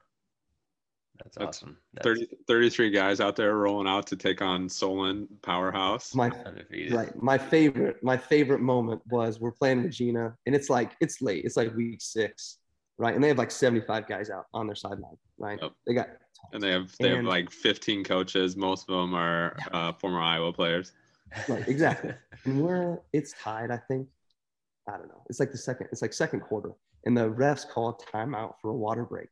[1.24, 1.78] that's, That's awesome.
[1.94, 6.16] That's 30, 33 guys out there rolling out to take on Solon Powerhouse.
[6.16, 6.32] My
[6.92, 7.22] right.
[7.22, 11.46] My favorite, my favorite moment was we're playing Regina, and it's like it's late.
[11.46, 12.58] It's like week six,
[12.98, 13.14] right?
[13.14, 15.60] And they have like 75 guys out on their sideline, right?
[15.62, 15.72] Yep.
[15.86, 16.10] They got
[16.54, 18.56] and they have they and, have like 15 coaches.
[18.56, 20.92] Most of them are uh, former Iowa players.
[21.48, 22.14] Right, exactly.
[22.46, 24.08] and we're it's tied, I think.
[24.88, 25.24] I don't know.
[25.30, 25.88] It's like the second.
[25.92, 26.72] It's like second quarter,
[27.06, 29.30] and the refs call a timeout for a water break,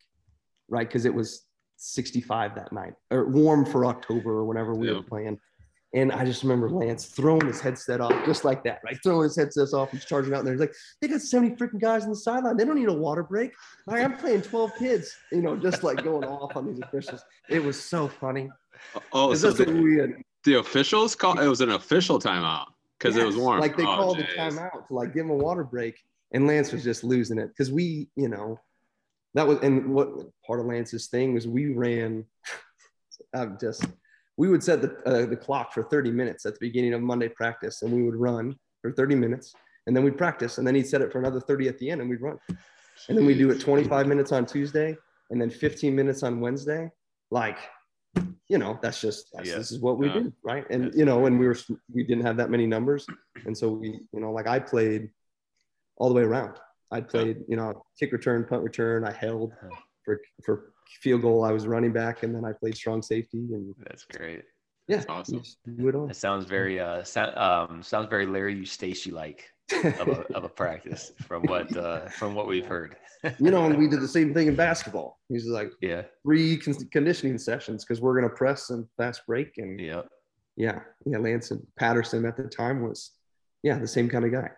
[0.69, 0.87] right?
[0.87, 1.45] Because it was
[1.79, 4.95] 65 that night or warm for October or whenever we yeah.
[4.95, 5.39] were playing.
[5.95, 8.97] And I just remember Lance throwing his headset off just like that, right?
[9.01, 9.89] Throwing his headset off.
[9.89, 10.53] He's charging out there.
[10.53, 12.57] He's like, they got 70 freaking guys on the sideline.
[12.57, 13.53] They don't need a water break.
[13.87, 17.23] Like, I'm playing 12 kids, you know, just like going off on these officials.
[17.49, 18.49] It was so funny.
[19.13, 20.13] Oh, so the,
[20.43, 22.65] the, officials called it was an official timeout
[22.99, 23.59] because yes, it was warm.
[23.59, 24.27] Like they oh, called geez.
[24.27, 25.95] the timeout to like give him a water break.
[26.33, 28.59] And Lance was just losing it because we, you know,
[29.35, 30.09] that was and what
[30.45, 32.25] part of Lance's thing was we ran.
[33.33, 33.85] I'm just
[34.37, 37.29] we would set the uh, the clock for 30 minutes at the beginning of Monday
[37.29, 39.53] practice, and we would run for 30 minutes,
[39.85, 42.01] and then we'd practice, and then he'd set it for another 30 at the end,
[42.01, 42.39] and we'd run,
[43.09, 44.95] and then we do it 25 minutes on Tuesday,
[45.29, 46.89] and then 15 minutes on Wednesday.
[47.31, 47.59] Like,
[48.47, 49.57] you know, that's just that's, yeah.
[49.57, 50.13] this is what we yeah.
[50.13, 50.65] do, right?
[50.69, 51.57] And you know, and we were
[51.93, 53.05] we didn't have that many numbers,
[53.45, 55.09] and so we, you know, like I played
[55.97, 56.57] all the way around.
[56.91, 59.05] I played, you know, kick return, punt return.
[59.05, 59.53] I held
[60.03, 61.43] for for field goal.
[61.43, 63.37] I was running back, and then I played strong safety.
[63.51, 64.43] And that's great.
[64.87, 65.43] Yeah, that's awesome.
[65.67, 70.49] It, sounds very uh sound, um sounds very Larry Eustachy like of a, of a
[70.61, 72.95] practice from what uh from what we've heard.
[73.37, 75.19] you know, and we did the same thing in basketball.
[75.29, 79.79] He's like, yeah, three con- conditioning sessions because we're gonna press and fast break and
[79.79, 80.01] yeah,
[80.57, 81.19] yeah, yeah.
[81.19, 83.11] Lance and Patterson at the time was
[83.61, 84.49] yeah the same kind of guy.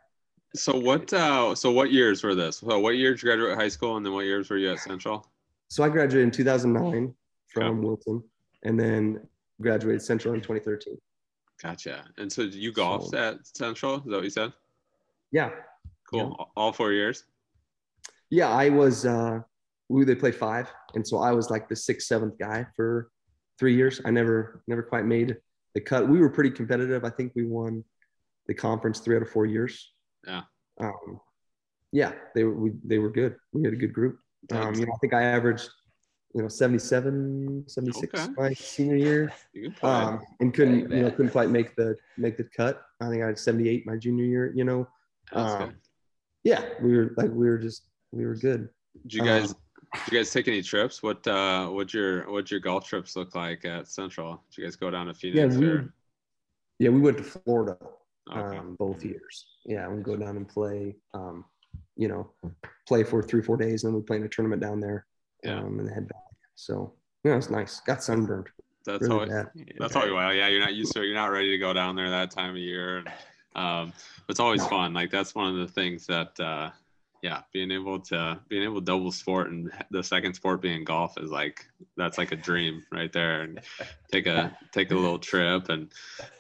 [0.56, 1.12] So what?
[1.14, 2.58] Uh, so what years were this?
[2.58, 4.80] So what years did you graduate high school, and then what years were you at
[4.80, 5.26] Central?
[5.70, 7.14] So I graduated in 2009
[7.48, 7.80] from okay.
[7.80, 8.24] Wilton,
[8.64, 9.26] and then
[9.62, 10.98] graduated Central in 2013.
[11.62, 12.04] Gotcha.
[12.18, 13.96] And so you golfed so, at Central?
[13.96, 14.52] Is that what you said?
[15.32, 15.52] Yeah.
[16.10, 16.36] Cool.
[16.38, 16.46] Yeah.
[16.58, 17.26] All four years.
[18.30, 19.06] Yeah, I was.
[19.06, 19.40] Uh,
[19.90, 23.12] we they play five, and so I was like the sixth, seventh guy for
[23.60, 24.02] three years.
[24.06, 25.38] I never, never quite made
[25.74, 26.08] the cut.
[26.08, 27.04] We were pretty competitive.
[27.04, 27.84] I think we won
[28.48, 29.92] the conference three out of four years.
[30.28, 30.42] Yeah.
[30.80, 31.20] Um,
[31.92, 33.36] yeah, they were we, they were good.
[33.54, 34.20] We had a good group.
[34.52, 35.70] Um, you know, I think I averaged,
[36.34, 38.34] you know, 77, 76 okay.
[38.38, 39.34] my senior year.
[39.84, 42.82] Um, and couldn't, you know, couldn't quite make the make the cut.
[43.02, 44.88] I think I had 78 my junior year, you know.
[45.34, 45.76] Um,
[46.44, 48.70] yeah, we were like we were just we were good.
[49.04, 49.58] Did you guys um,
[50.06, 51.04] did you guys take any trips?
[51.04, 54.44] What uh what your what your golf trips look like at Central?
[54.50, 55.94] Did you guys go down to Phoenix yeah, we, or?
[56.80, 57.78] yeah, we went to Florida
[58.30, 58.58] okay.
[58.58, 59.46] um, both years.
[59.66, 60.96] Yeah, we go down and play.
[61.14, 61.46] Um,
[61.98, 62.32] you know,
[62.88, 63.84] play for three, four days.
[63.84, 65.06] And then we play in a tournament down there
[65.44, 65.60] Yeah.
[65.60, 66.24] um, and head back.
[66.56, 67.80] So, yeah, it's nice.
[67.82, 68.48] Got sunburned.
[68.86, 69.26] That's Really all.
[69.28, 69.48] bad.
[69.80, 70.12] That's all.
[70.14, 71.06] Well, yeah, you're not used to it.
[71.06, 72.98] You're not ready to go down there that time of year.
[73.00, 73.12] And,
[73.56, 73.94] um,
[74.30, 74.94] it's always fun.
[74.94, 76.72] Like that's one of the things that, uh,
[77.22, 81.20] yeah, being able to being able to double sport and the second sport being golf
[81.20, 83.42] is like that's like a dream right there.
[83.42, 83.60] And
[84.12, 85.70] take a take a little trip.
[85.70, 85.92] And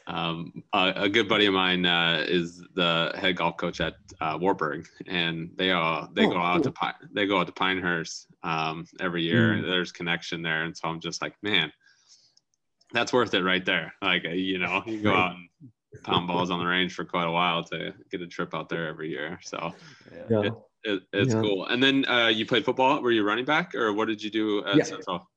[0.08, 4.38] um, a, a good buddy of mine uh, is the head golf coach at uh,
[4.42, 6.74] Wartburg, and they all they Oh, go out to cool.
[6.74, 9.54] Pine, they go out to Pinehurst um, every year.
[9.54, 9.68] Mm.
[9.68, 11.72] There's connection there, and so I'm just like, man,
[12.92, 13.94] that's worth it right there.
[14.02, 15.48] Like, uh, you know, you go out and
[16.04, 18.88] pound balls on the range for quite a while to get a trip out there
[18.88, 19.40] every year.
[19.44, 19.74] So
[20.30, 20.42] Yeah.
[20.48, 21.42] it, it, it's Yeah.
[21.42, 21.66] cool.
[21.68, 23.02] And then uh, you played football.
[23.02, 24.84] Were you running back or what did you do at Yeah.
[24.84, 25.30] Central?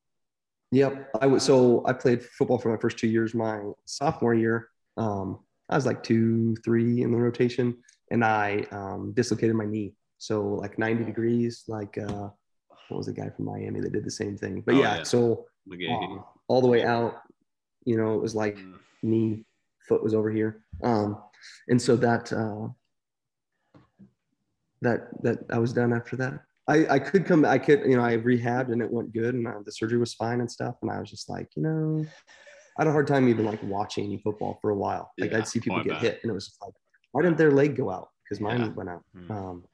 [0.72, 1.10] Yep.
[1.20, 3.34] I was so I played football for my first two years.
[3.34, 7.76] My sophomore year, um, I was like two, three in the rotation,
[8.10, 9.94] and I um, dislocated my knee.
[10.18, 12.28] So like 90 degrees, like uh,
[12.88, 14.62] what was the guy from Miami that did the same thing?
[14.66, 15.02] But Oh, yeah, yeah.
[15.04, 17.22] so uh, all the way out,
[17.84, 18.78] you know, it was like Mm.
[19.02, 19.44] knee,
[19.86, 21.18] foot was over here, um,
[21.68, 22.68] and so that uh,
[24.84, 26.34] that that I was done after that.
[26.66, 29.46] I, I could come, I could, you know, I rehabbed and it went good and
[29.46, 30.76] uh, the surgery was fine and stuff.
[30.80, 32.06] And I was just like, you know,
[32.78, 35.12] I had a hard time even like watching any football for a while.
[35.18, 36.00] Like Yeah, I'd see people oh, get bet.
[36.02, 36.72] hit and it was like,
[37.12, 38.08] why didn't their leg go out?
[38.24, 38.68] Because mine Yeah.
[38.68, 39.04] went out.
[39.14, 39.30] Hmm.
[39.30, 39.64] Um,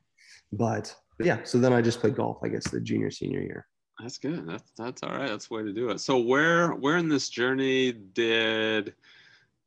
[0.53, 3.68] but, but yeah, so then I just played golf, I guess, the junior, senior year.
[4.01, 4.44] That's good.
[4.49, 5.29] That's that's all right.
[5.29, 6.01] That's the way to do it.
[6.01, 8.94] So where where in this journey did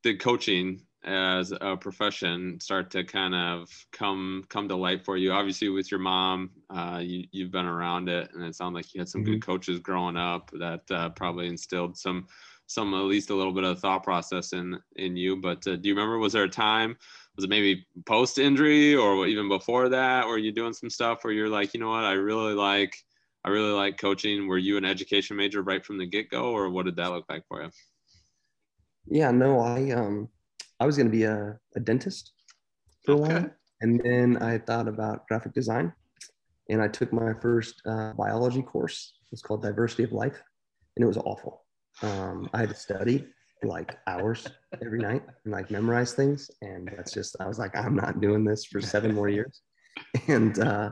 [0.01, 5.31] did coaching as a profession start to kind of come come to light for you?
[5.31, 9.01] Obviously, with your mom, uh, you you've been around it, and it sounded like you
[9.01, 12.27] had some good coaches growing up that uh, probably instilled some
[12.67, 15.37] some at least a little bit of thought process in in you.
[15.37, 16.17] But uh, do you remember?
[16.17, 16.97] Was there a time?
[17.35, 20.27] Was it maybe post injury or even before that?
[20.27, 22.95] Were you doing some stuff where you're like, you know what, I really like
[23.45, 24.47] I really like coaching.
[24.47, 27.25] Were you an education major right from the get go, or what did that look
[27.29, 27.69] like for you?
[29.05, 30.29] Yeah, no, I, um,
[30.79, 32.33] I was going to be a, a dentist
[33.05, 33.49] for a while.
[33.81, 35.93] And then I thought about graphic design
[36.69, 39.13] and I took my first uh, biology course.
[39.31, 40.41] It's called Diversity of Life,
[40.95, 41.65] and it was awful.
[42.01, 43.25] Um, I had to study
[43.63, 44.45] like hours
[44.81, 48.43] every night and like memorize things, and that's just I was like, I'm not doing
[48.43, 49.61] this for seven more years.
[50.27, 50.89] And uh,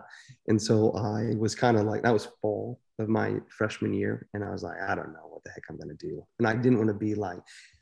[0.48, 4.44] and so I was kind of like that was fall of my freshman year, and
[4.44, 6.78] I was like, I don't know what the heck I'm gonna do, and I didn't
[6.78, 7.40] want to be like.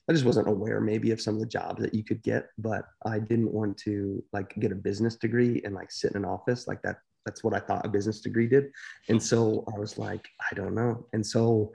[0.09, 2.85] I just wasn't aware maybe of some of the jobs that you could get, but
[3.05, 6.67] I didn't want to like get a business degree and like sit in an office
[6.67, 6.97] like that.
[7.25, 8.71] That's what I thought a business degree did.
[9.07, 11.05] And so I was like, I don't know.
[11.13, 11.73] And so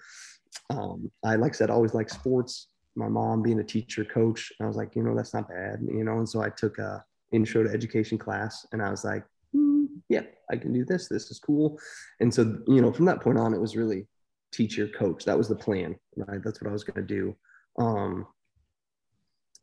[0.71, 2.69] um, I, like I said, always like sports.
[2.97, 6.03] My mom being a teacher, coach, I was like, you know, that's not bad, you
[6.03, 6.19] know.
[6.19, 10.23] And so I took a intro to education class, and I was like, "Hmm, yeah,
[10.51, 11.09] I can do this.
[11.09, 11.79] This is cool.
[12.21, 14.07] And so, you know, from that point on, it was really
[14.53, 15.25] teacher, coach.
[15.25, 16.41] That was the plan, right?
[16.43, 17.37] That's what I was going to do.
[17.79, 18.27] Um,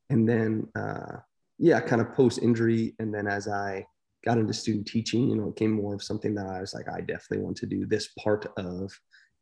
[0.09, 1.17] and then, uh,
[1.57, 3.85] yeah, kind of post injury, and then as I
[4.25, 6.87] got into student teaching, you know, it came more of something that I was like,
[6.89, 8.91] I definitely want to do this part of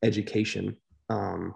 [0.03, 0.77] education.
[1.09, 1.55] Um,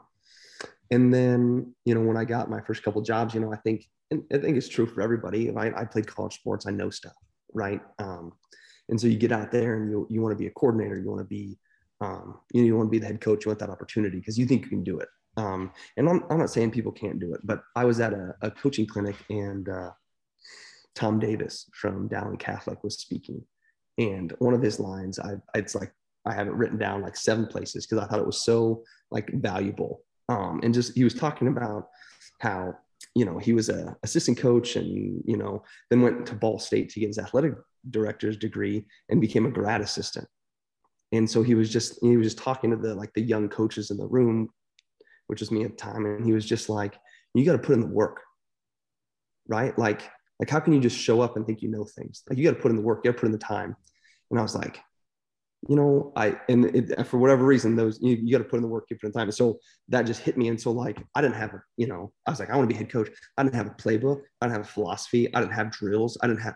[0.92, 3.86] and then, you know, when I got my first couple jobs, you know, I think,
[4.12, 5.48] and I think it's true for everybody.
[5.48, 7.14] If I, I played college sports, I know stuff,
[7.54, 7.82] right?
[8.00, 8.34] Um,
[8.90, 11.10] and so you get out there and you, you want to be a coordinator, you
[11.10, 11.58] want to be,
[12.02, 14.38] um, you know, you want to be the head coach, you want that opportunity because
[14.38, 15.08] you think you can do it.
[15.36, 18.36] Um, and I'm, I'm not saying people can't do it, but I was at a,
[18.42, 19.92] a coaching clinic and uh,
[20.96, 23.44] Tom Davis from Dowling Catholic was speaking.
[23.98, 25.92] And one of his lines, I, it's like,
[26.26, 29.30] I have it written down like seven places because I thought it was so like
[29.34, 30.02] valuable.
[30.30, 31.88] Um, and just, he was talking about
[32.40, 32.76] how,
[33.16, 36.90] you know, he was a assistant coach and, you know, then went to Ball State
[36.92, 37.54] to get his athletic
[37.90, 40.28] director's degree and became a grad assistant.
[41.12, 43.92] And so he was just, he was just talking to the, like the young coaches
[43.92, 44.50] in the room,
[45.28, 46.06] which was me at the time.
[46.06, 46.98] And he was just like,
[47.34, 48.22] you got to put in the work,
[49.48, 49.78] right?
[49.78, 50.02] Like,
[50.40, 52.24] like how can you just show up and think you know things?
[52.30, 53.76] Like you got to put in the work, you got to put in the time.
[54.30, 54.80] And I was like,
[55.70, 58.64] you know, I and it, for whatever reason, those you, you got to put in
[58.64, 59.28] the work, you put in the time.
[59.28, 59.60] And so
[59.90, 60.50] that just hit me.
[60.50, 62.74] And so like I didn't have a, you know, I was like, I want to
[62.74, 63.10] be head coach.
[63.38, 64.22] I didn't have a playbook.
[64.42, 65.34] I didn't have a philosophy.
[65.34, 66.18] I didn't have drills.
[66.22, 66.56] I didn't have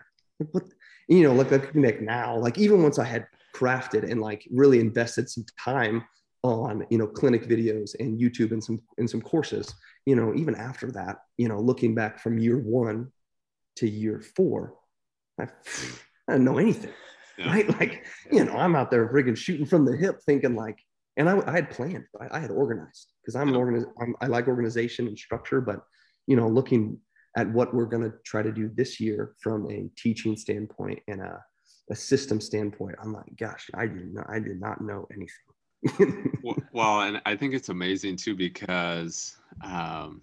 [0.52, 0.64] what
[1.08, 2.36] you know, like could make now.
[2.36, 6.04] Like even once I had crafted and like really invested some time
[6.44, 9.74] on you know clinic videos and YouTube and some and some courses,
[10.06, 13.10] you know, even after that, you know, looking back from year one
[13.76, 14.74] to year four,
[15.38, 16.92] I, I didn't know anything.
[17.36, 17.52] Yeah.
[17.52, 17.68] Right.
[17.78, 20.78] Like, you know, I'm out there friggin' shooting from the hip thinking like,
[21.16, 24.26] and I, I had planned, I, I had organized because I'm an organiz, I'm, I
[24.26, 25.80] like organization and structure, but,
[26.26, 26.98] you know, looking
[27.36, 31.20] at what we're going to try to do this year from a teaching standpoint and
[31.20, 31.40] a,
[31.90, 35.47] a system standpoint, I'm like, gosh, I did not, I did not know anything.
[36.72, 40.22] Well, and I think it's amazing too because um,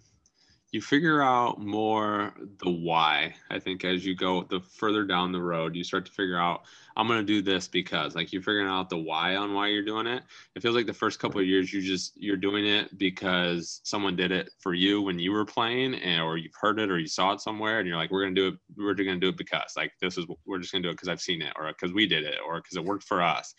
[0.75, 3.33] you figure out more the why.
[3.49, 6.63] I think as you go the further down the road, you start to figure out
[6.97, 9.85] I'm going to do this because like you're figuring out the why on why you're
[9.85, 10.23] doing it.
[10.53, 14.17] It feels like the first couple of years you just you're doing it because someone
[14.17, 17.07] did it for you when you were playing and or you've heard it or you
[17.07, 19.29] saw it somewhere and you're like we're going to do it we're going to do
[19.29, 21.53] it because like this is we're just going to do it because I've seen it
[21.55, 23.55] or because we did it or because it worked for us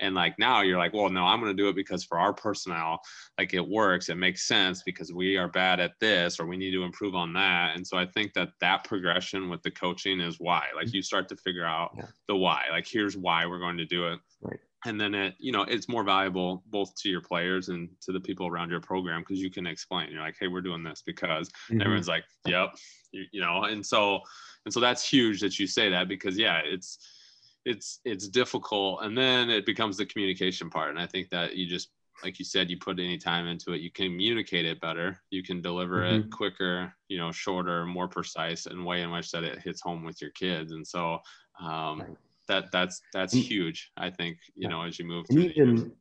[0.00, 2.32] and like now you're like well no i'm going to do it because for our
[2.32, 3.00] personnel
[3.38, 6.72] like it works it makes sense because we are bad at this or we need
[6.72, 7.76] to improve on that.
[7.76, 10.64] And so i think that that progression with the coaching is why.
[10.74, 10.96] Like mm-hmm.
[10.96, 12.06] you start to figure out yeah.
[12.28, 12.64] the why.
[12.70, 14.20] Like here's why we're going to do it.
[14.40, 14.58] Right.
[14.86, 18.20] And then it you know it's more valuable both to your players and to the
[18.20, 20.10] people around your program because you can explain.
[20.10, 21.80] You're like hey we're doing this because mm-hmm.
[21.80, 22.74] everyone's like yep.
[23.12, 24.20] You, you know and so
[24.64, 26.98] and so that's huge that you say that because yeah it's
[27.64, 29.02] it's it's difficult.
[29.02, 30.90] And then it becomes the communication part.
[30.90, 31.90] And i think that you just
[32.22, 35.20] like you said you put any time into it you communicate it better.
[35.30, 36.26] You can deliver mm-hmm.
[36.26, 40.04] it quicker you know shorter more precise and way in which that it hits home
[40.04, 40.72] with your kids.
[40.72, 41.18] And so
[41.60, 42.16] um, right.
[42.48, 44.68] that that's that's and, huge i think you yeah.
[44.68, 45.92] know as you move through even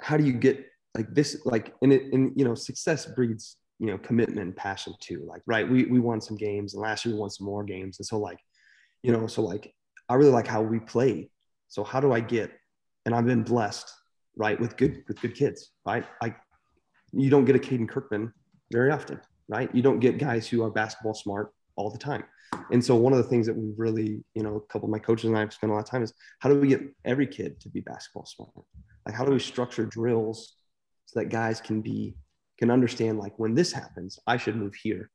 [0.00, 3.86] how do you get like this like in it in you know success breeds you
[3.86, 5.24] know commitment and passion too.
[5.26, 7.98] Like right we we won some games and last year we won some more games.
[7.98, 8.38] And so like
[9.02, 9.74] you know so like
[10.10, 11.30] I really like how we play.
[11.68, 12.50] So how do I get?
[13.06, 13.88] And I've been blessed,
[14.36, 16.04] right, with good with good kids, right?
[16.20, 16.34] I
[17.12, 18.32] you don't get a Caden Kirkman
[18.72, 19.72] very often, right?
[19.72, 22.24] You don't get guys who are basketball smart all the time.
[22.72, 24.98] And so one of the things that we really, you know, a couple of my
[24.98, 27.26] coaches and I have spent a lot of time is how do we get every
[27.26, 28.50] kid to be basketball smart?
[29.06, 30.54] Like how do we structure drills
[31.06, 32.16] so that guys can be
[32.58, 35.10] can understand like when this happens, I should move here.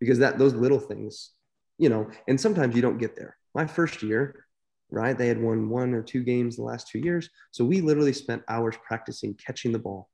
[0.00, 1.32] Because that those little things,
[1.76, 4.46] you know, and sometimes you don't get there my first year,
[4.88, 5.18] right?
[5.18, 7.28] They had won one or two games the last two years.
[7.50, 10.08] So we literally spent hours practicing catching the ball.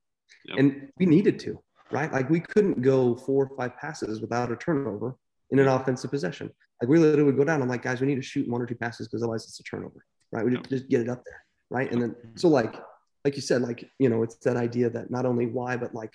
[0.46, 0.59] Yep.
[0.59, 2.11] And we needed to, right?
[2.11, 5.16] Like we couldn't go four or five passes without a turnover
[5.50, 6.50] in an offensive possession.
[6.80, 7.61] Like we literally would go down.
[7.61, 9.62] I'm like, guys, we need to shoot one or two passes because otherwise it's a
[9.62, 10.46] turnover, right?
[10.46, 10.66] We yep.
[10.70, 11.92] just get it up there, right?
[11.92, 12.74] And then so like
[13.26, 16.14] like you said, like you know, it's that idea that not only why, but like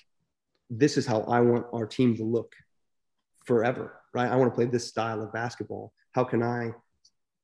[0.71, 2.55] this is how I want our team to look
[3.45, 4.31] forever, right?
[4.31, 5.93] I want to play this style of basketball.
[6.13, 6.71] How can I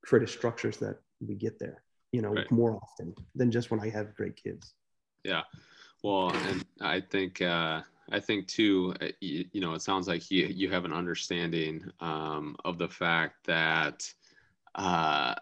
[0.06, 2.52] creative structures that we get there, you know, right.
[2.52, 4.74] more often than just when I have great kids.
[5.24, 5.42] Yeah.
[6.04, 10.30] Well, and I think, uh, I think too, uh, you, you know, it sounds like
[10.30, 14.08] you, you have an understanding um, of the fact that
[14.76, 15.34] uh,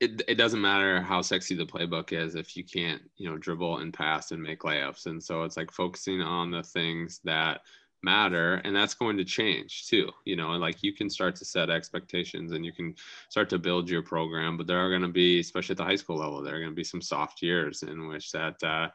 [0.00, 3.78] it, it doesn't matter how sexy the playbook is if you can't, you know, dribble
[3.78, 5.06] and pass and make layups.
[5.06, 7.60] And so it's like focusing on the things that
[8.02, 11.70] matter and that's going to change too you know like you can start to set
[11.70, 12.94] expectations and you can
[13.28, 15.96] start to build your program but there are going to be especially at the high
[15.96, 18.88] school level there are going to be some soft years in which that uh,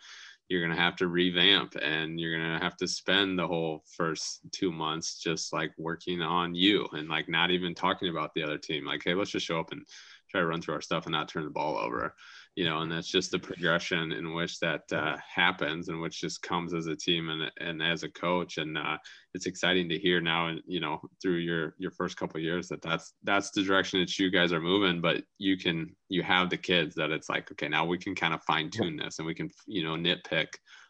[0.47, 3.83] you're going to have to revamp and you're going to have to spend the whole
[3.97, 8.43] first two months just like working on you and like not even talking about the
[8.43, 8.85] other team.
[8.85, 9.81] Like hey let's just show up and
[10.29, 12.13] try to run through our stuff and not turn the ball over
[12.55, 16.41] you know, and that's just the progression in which that uh, happens and which just
[16.41, 18.57] comes as a team and, and as a coach.
[18.57, 18.97] And uh,
[19.33, 22.81] it's exciting to hear now, and you know, through your your first couple years that
[22.81, 25.01] that's that's the direction that you guys are moving.
[25.01, 28.33] But you can you have the kids that it's like, okay, now we can kind
[28.33, 30.47] of fine tune this and we can you know nitpick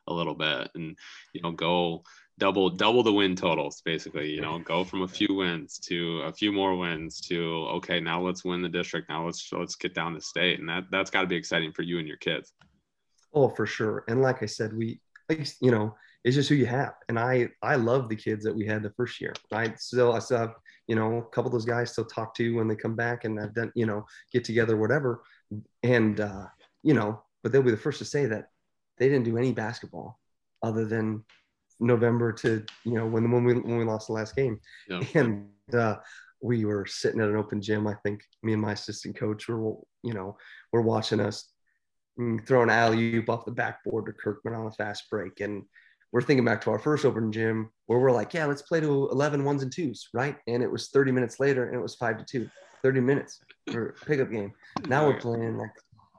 [0.08, 0.95] a little bit and
[1.34, 2.04] you know go
[2.38, 6.34] double double the win totals basically you know go from a few wins to a
[6.34, 9.10] few more wins to okay now let's win the district.
[9.10, 10.60] Now let's let's get down to state.
[10.60, 12.54] And that that's got to be exciting for you and your kids.
[13.34, 14.04] Oh for sure.
[14.08, 16.93] And like i said we like you know it's just who you have.
[17.10, 19.34] And i i love the kids that we had the first year.
[19.52, 20.54] Right still i still have
[20.88, 23.39] you know a couple of those guys still talk to when they come back and
[23.39, 25.24] i've done you know get together whatever.
[25.84, 26.45] And uh
[26.84, 28.50] you know but they'll be the first to say that
[28.98, 30.19] they didn't do any basketball
[30.63, 31.24] other than
[31.80, 34.60] November to you know when when we when we lost the last game,
[34.90, 35.02] yeah.
[35.14, 35.98] and uh,
[36.42, 37.88] we were sitting at an open gym.
[37.88, 40.38] I think me and my assistant coach were you know
[40.72, 41.50] we're watching us
[42.19, 45.63] mm, throw an alley oop off the backboard to Kirkman on a fast break, and
[46.12, 49.10] we're thinking back to our first open gym where we're like, yeah, let's play to
[49.12, 50.38] 11 ones and twos, right?
[50.48, 52.50] And it was 30 minutes later, and it was five to two.
[52.84, 53.40] 30 minutes
[53.71, 54.54] for pickup game.
[54.88, 55.71] Now we're playing like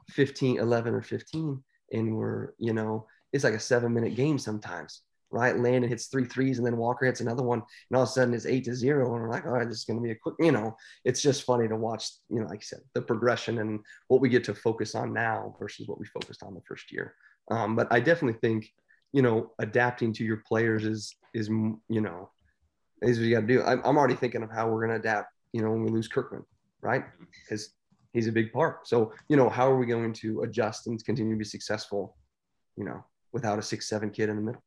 [0.09, 5.03] 15, 11 or 15, and we're you know it's like a seven minute game sometimes
[5.31, 5.57] right?
[5.57, 7.61] Landon hits three threes and then Walker hits another one.
[7.89, 9.13] And all of a sudden it's eight to zero.
[9.13, 10.75] And we're like, all right, this is going to be a quick, you know,
[11.05, 14.29] it's just funny to watch, you know, like I said, the progression and what we
[14.29, 17.15] get to focus on now versus what we focused on the first year.
[17.51, 18.71] Um, but I definitely think,
[19.13, 22.29] you know, adapting to your players is, is, you know,
[23.01, 23.63] is what you got to do.
[23.63, 26.07] I'm, I'm already thinking of how we're going to adapt, you know, when we lose
[26.07, 26.43] Kirkman,
[26.81, 27.05] right?
[27.43, 27.69] Because
[28.13, 28.87] he's a big part.
[28.87, 32.17] So, you know, how are we going to adjust and continue to be successful,
[32.75, 34.63] you know, without a six, seven kid in the middle?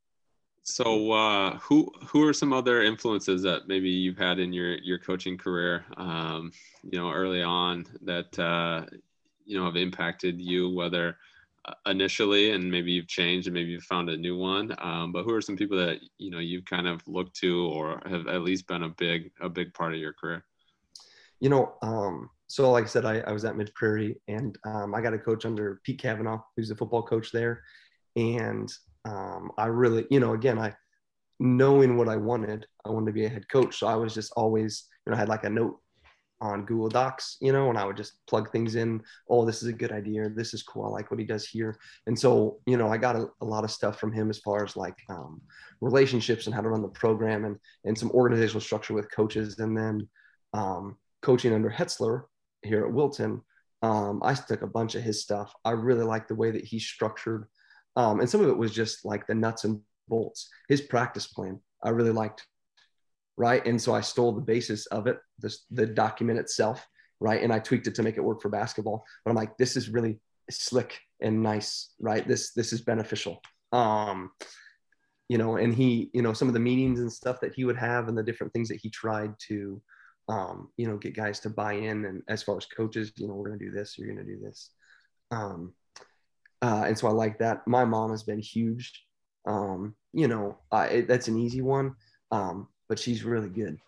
[0.63, 4.99] So, uh, who who are some other influences that maybe you've had in your your
[4.99, 6.53] coaching career, um,
[6.83, 8.85] you know, early on that uh,
[9.45, 11.17] you know have impacted you, whether
[11.65, 14.75] uh, initially and maybe you've changed and maybe you've found a new one.
[14.79, 18.03] Um, but who are some people that you know you've kind of looked to or
[18.07, 20.45] have at least been a big a big part of your career?
[21.41, 24.95] You know, um, so like I said, I, I was at Mid Prairie and um,
[24.95, 27.63] I got a coach under Pete Kavanaugh, who's the football coach there,
[28.15, 28.71] and
[29.05, 30.75] um, I really, you know, again, I
[31.39, 33.79] knowing what I wanted, I wanted to be a head coach.
[33.79, 35.81] So I was just always, you know, I had like a note
[36.43, 39.03] on Google Docs, you know, and I would just plug things in.
[39.29, 40.29] Oh, this is a good idea.
[40.29, 40.85] This is cool.
[40.85, 41.79] I like what he does here.
[42.07, 44.65] And so, you know, I got a, a lot of stuff from him as far
[44.65, 45.41] as like um,
[45.81, 49.59] relationships and how to run the program and, and some organizational structure with coaches.
[49.59, 50.09] And then
[50.55, 52.25] um, coaching under Hetzler
[52.63, 53.43] here at Wilton,
[53.83, 55.55] um, I took a bunch of his stuff.
[55.65, 57.47] I really like the way that he structured
[57.97, 60.49] um, and some of it was just like the nuts and bolts.
[60.69, 62.47] His practice plan, I really liked,
[63.37, 63.65] right?
[63.67, 66.87] And so I stole the basis of it, this, the document itself,
[67.21, 67.43] right?
[67.43, 69.05] And I tweaked it to make it work for basketball.
[69.25, 70.19] But I'm like, this is really
[70.51, 72.27] slick and nice, right?
[72.27, 73.41] This this is beneficial.
[73.73, 74.31] Um,
[75.29, 77.77] you know, and he, you know, some of the meetings and stuff that he would
[77.77, 79.81] have and the different things that he tried to,
[80.29, 82.05] um, you know, get guys to buy in.
[82.05, 84.71] And as far as coaches, you know, we're gonna do this, you're gonna do this.
[85.31, 85.73] Um,
[86.63, 87.67] uh, and so I like that.
[87.67, 89.05] My mom has been huge.
[89.47, 91.95] Um, you know, it, that's an easy one,
[92.31, 93.79] um, but she's really good.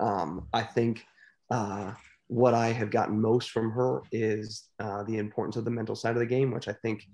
[0.00, 1.04] Um, I think
[1.50, 1.92] uh,
[2.28, 6.12] what I have gotten most from her is uh, the importance of the mental side
[6.12, 7.04] of the game, which I think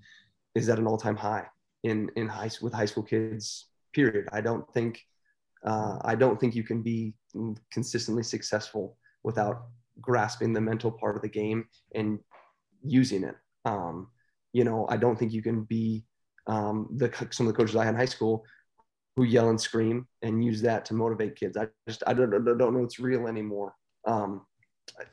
[0.54, 1.46] is at an all-time high
[1.84, 3.68] in in high with high school kids.
[3.92, 4.28] Period.
[4.32, 5.00] I don't think
[5.64, 7.14] uh, I don't think you can be
[7.72, 9.66] consistently successful without
[10.00, 12.18] grasping the mental part of the game and
[12.82, 13.36] using it.
[13.64, 14.08] Um,
[14.54, 16.04] you know, I don't think you can be
[16.46, 18.44] um, the some of the coaches I had in high school
[19.16, 21.56] who yell and scream and use that to motivate kids.
[21.56, 23.74] I just I don't, I don't know it's real anymore.
[24.06, 24.46] Um,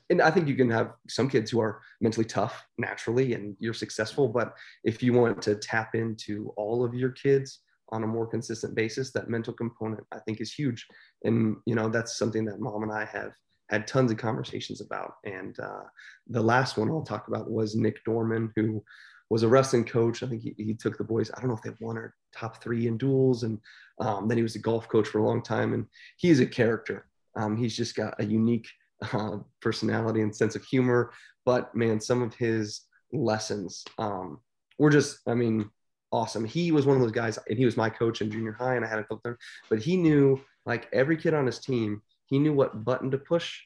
[0.09, 3.73] and I think you can have some kids who are mentally tough naturally and you're
[3.73, 8.27] successful, but if you want to tap into all of your kids on a more
[8.27, 10.85] consistent basis, that mental component I think is huge.
[11.23, 13.31] And you know that's something that mom and I have
[13.69, 15.13] had tons of conversations about.
[15.23, 15.83] And uh,
[16.27, 18.83] the last one I'll talk about was Nick Dorman, who
[19.31, 20.23] was a wrestling coach.
[20.23, 22.61] I think he, he took the boys, I don't know if they won or top
[22.61, 23.43] three in duels.
[23.43, 23.59] And
[23.99, 25.73] um, then he was a golf coach for a long time.
[25.73, 25.85] And
[26.17, 27.07] he's a character.
[27.37, 28.67] Um, he's just got a unique
[29.13, 31.13] uh, personality and sense of humor.
[31.45, 32.81] But man, some of his
[33.13, 34.41] lessons um,
[34.77, 35.69] were just, I mean,
[36.11, 36.43] awesome.
[36.43, 38.83] He was one of those guys, and he was my coach in junior high, and
[38.83, 39.37] I had a couple them,
[39.69, 43.61] but he knew like every kid on his team, he knew what button to push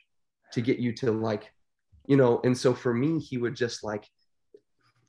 [0.54, 1.52] to get you to like,
[2.06, 4.06] you know, and so for me, he would just like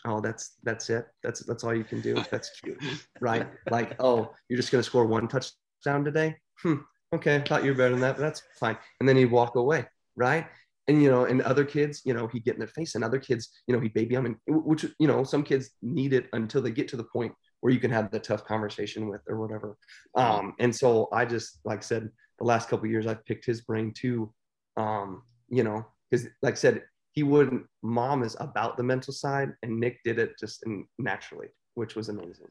[0.04, 1.06] oh that's that's it?
[1.22, 2.14] That's that's all you can do?
[2.30, 2.78] That's cute.
[3.20, 3.46] Right?
[3.70, 6.36] Like oh you're just going to score one touchdown today?
[6.62, 6.76] Hmm,
[7.14, 8.76] okay thought you were better than that but that's fine.
[9.00, 9.86] And then he'd walk away
[10.16, 10.46] right?
[10.88, 13.18] And you know and other kids you know he'd get in their face and other
[13.18, 16.62] kids you know he'd baby them and which you know some kids need it until
[16.62, 19.76] they get to the point where you can have the tough conversation with or whatever.
[20.14, 23.62] Um and so i just like I said the last couple years i've picked his
[23.62, 24.32] brain too.
[24.76, 26.82] Um you know because like i said
[27.16, 31.48] he wouldn't mom is about the mental side and nick did it just in, naturally
[31.76, 32.48] which was amazing.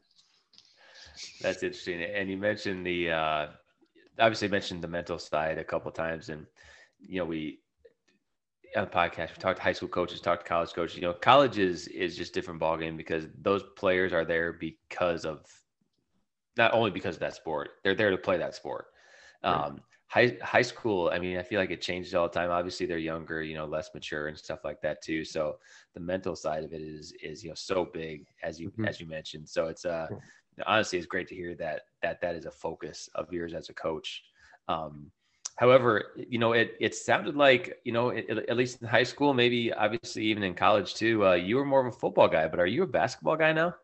[1.42, 2.02] That's interesting.
[2.02, 3.46] And you mentioned the uh
[4.18, 6.46] obviously mentioned the mental side a couple times and
[6.98, 7.60] you know we
[8.76, 10.96] on the podcast we talked to high school coaches talked to college coaches.
[10.96, 15.44] You know college is is just different ballgame because those players are there because of
[16.56, 18.86] not only because of that sport they're there to play that sport.
[19.42, 22.50] Um, high high school i mean i feel like it changes all the time.
[22.50, 25.24] Obviously they're younger you know less mature and stuff like that too.
[25.24, 25.56] So
[25.94, 28.84] the mental side of it is is you know so big as you mm-hmm.
[28.84, 29.48] as you mentioned.
[29.48, 30.06] So it's uh
[30.66, 33.74] honestly it's great to hear that that that is a focus of yours as a
[33.74, 34.22] coach.
[34.68, 35.10] Um
[35.56, 39.32] however you know it it sounded like you know it, at least in high school
[39.34, 42.60] maybe obviously even in college too uh, you were more of a football guy but
[42.60, 43.74] are you a basketball guy now?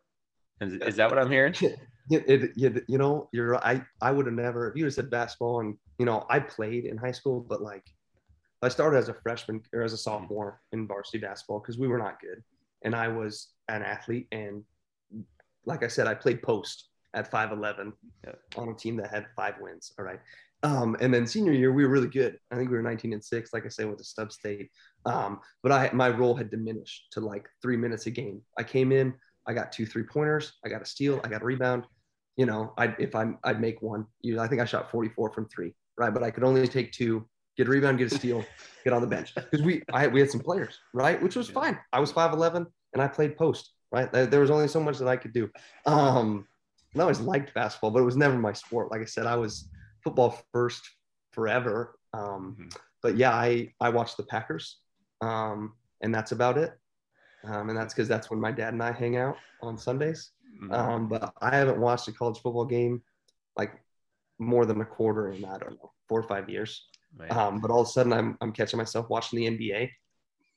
[0.61, 1.55] Is, is that what i'm hearing?
[2.11, 5.61] It, it, you know, you're I I would have never if you had said basketball
[5.61, 7.85] and you know I played in high school, but like
[8.61, 11.99] I started as a freshman or as a sophomore in varsity basketball because we were
[11.99, 12.43] not good,
[12.83, 14.65] and I was an athlete and
[15.65, 17.93] like I said, I played post at 5'11
[18.27, 18.33] yeah.
[18.57, 19.93] on a team that had five wins.
[19.97, 20.19] All right.
[20.65, 22.37] Um, and then senior year, we were really good.
[22.51, 24.71] I think we were 19 and six, like I said, with the sub state.
[25.07, 28.43] Um, but I, my role had diminished to like three minutes a game.
[28.59, 29.15] I came in,
[29.47, 30.55] I got two three pointers.
[30.65, 31.21] I got a steal.
[31.23, 31.85] I got a rebound.
[32.37, 34.07] You know, I if I'm I'd make one.
[34.21, 36.13] You know, I think I shot 44 from three, right?
[36.13, 37.27] But I could only take two
[37.57, 38.45] get a rebound, get a steal,
[38.85, 39.35] get on the bench.
[39.35, 41.23] Because we I we had some players, right?
[41.23, 41.79] Which was fine.
[41.93, 44.13] I was 5'11 and I played post, right?
[44.13, 45.51] There, there was only so much that I could do.
[45.87, 46.47] Um,
[46.97, 48.91] I always liked basketball, but it was never my sport.
[48.91, 49.69] Like I said, I was
[50.05, 50.83] football first
[51.33, 51.99] forever.
[52.13, 52.69] Um, mm-hmm.
[53.03, 54.79] But yeah, I I watched the Packers,
[55.21, 56.73] um, and that's about it.
[57.45, 60.31] Um, and that's because that's when my dad and I hang out on Sundays.
[60.63, 60.73] Mm-hmm.
[60.73, 63.03] Um, but I haven't watched a college football game
[63.57, 63.73] like
[64.43, 66.87] more than a quarter in I don't know four or five years.
[67.31, 69.91] Um, but all of a sudden, I'm I'm catching myself watching the NBA.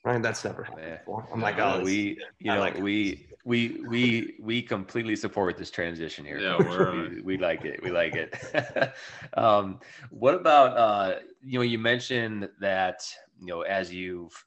[0.05, 1.27] Right, that's never happened before.
[1.33, 6.23] I'm like, oh, we, you know, like we, we, we, we completely support this transition
[6.23, 6.37] here.
[6.37, 6.57] Yeah,
[7.09, 7.81] we, we, like it.
[7.81, 8.93] We like it.
[9.35, 9.79] um,
[10.11, 13.03] what about, uh, you know, you mentioned that,
[13.39, 14.45] you know, as you've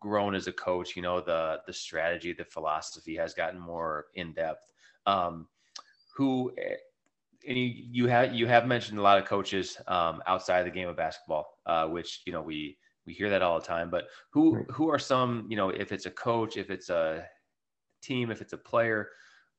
[0.00, 4.32] grown as a coach, you know, the the strategy, the philosophy has gotten more in
[4.32, 4.66] depth.
[5.06, 5.46] Um,
[6.16, 6.52] who
[7.46, 10.88] and you, you have you have mentioned a lot of coaches um, outside the game
[10.88, 13.90] of basketball, uh, which you know we we hear that all the time.
[13.90, 17.26] But who who are some you know if it's a coach, if it's a
[18.02, 19.10] team, if it's a player,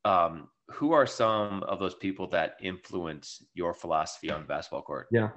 [0.06, 5.08] um, who are some of those people that influence your philosophy on the basketball court?
[5.12, 5.30] Yeah,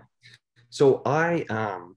[0.71, 1.97] so I um,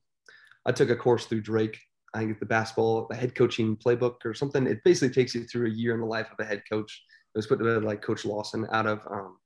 [0.66, 1.80] I took a course through Drake.
[2.16, 4.68] I think the basketball, the head coaching playbook or something.
[4.68, 7.04] It basically takes you through a year in the life of a head coach.
[7.34, 9.38] It was put together like Coach Lawson out of um,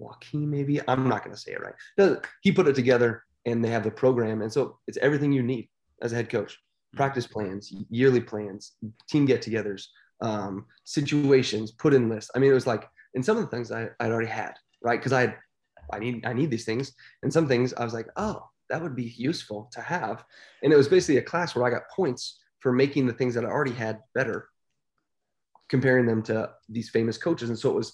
[0.00, 0.80] Joaquin, maybe.
[0.88, 2.18] I'm not going to say it right.
[2.42, 4.42] He put it together and they have the program.
[4.42, 5.68] And so it's everything you need
[6.02, 6.58] as a head coach
[6.94, 8.72] practice plans, yearly plans,
[9.08, 9.86] team get togethers,
[10.20, 12.30] um, situations, put in lists.
[12.34, 14.98] I mean, it was like, and some of the things I, I'd already had, right?
[14.98, 15.36] Because I
[15.92, 16.92] I need, I need these things.
[17.22, 20.24] And some things I was like, oh, that would be useful to have.
[20.62, 23.44] And it was basically a class where I got points for making the things that
[23.44, 24.48] I already had better,
[25.68, 27.48] comparing them to these famous coaches.
[27.48, 27.92] And so it was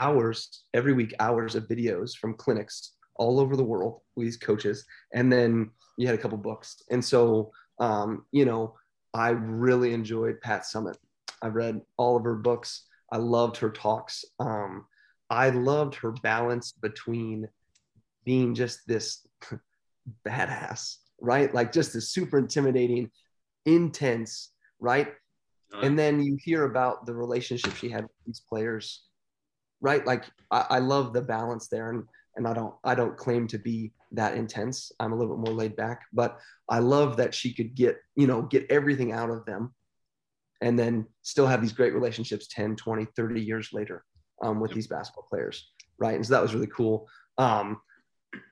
[0.00, 4.84] hours every week, hours of videos from clinics all over the world with these coaches.
[5.14, 6.82] And then you had a couple books.
[6.90, 8.74] And so, um, you know,
[9.14, 10.96] I really enjoyed Pat Summitt.
[11.42, 12.86] I read all of her books.
[13.12, 14.24] I loved her talks.
[14.38, 14.86] Um,
[15.30, 17.48] I loved her balance between
[18.24, 19.26] being just this
[20.26, 21.52] badass, right?
[21.54, 23.10] Like just this super intimidating,
[23.64, 25.12] intense, right?
[25.82, 29.02] And then you hear about the relationship she had with these players
[29.80, 30.06] right?
[30.06, 32.04] Like I, I love the balance there, and
[32.36, 34.92] and I don't I don't claim to be that intense.
[35.00, 38.26] I'm a little bit more laid back, but I love that she could get you
[38.26, 39.74] know get everything out of them,
[40.60, 44.04] and then still have these great relationships 10, 20, 30 years later
[44.42, 46.14] um, with these basketball players, right?
[46.14, 47.08] And so that was really cool.
[47.38, 47.80] Um,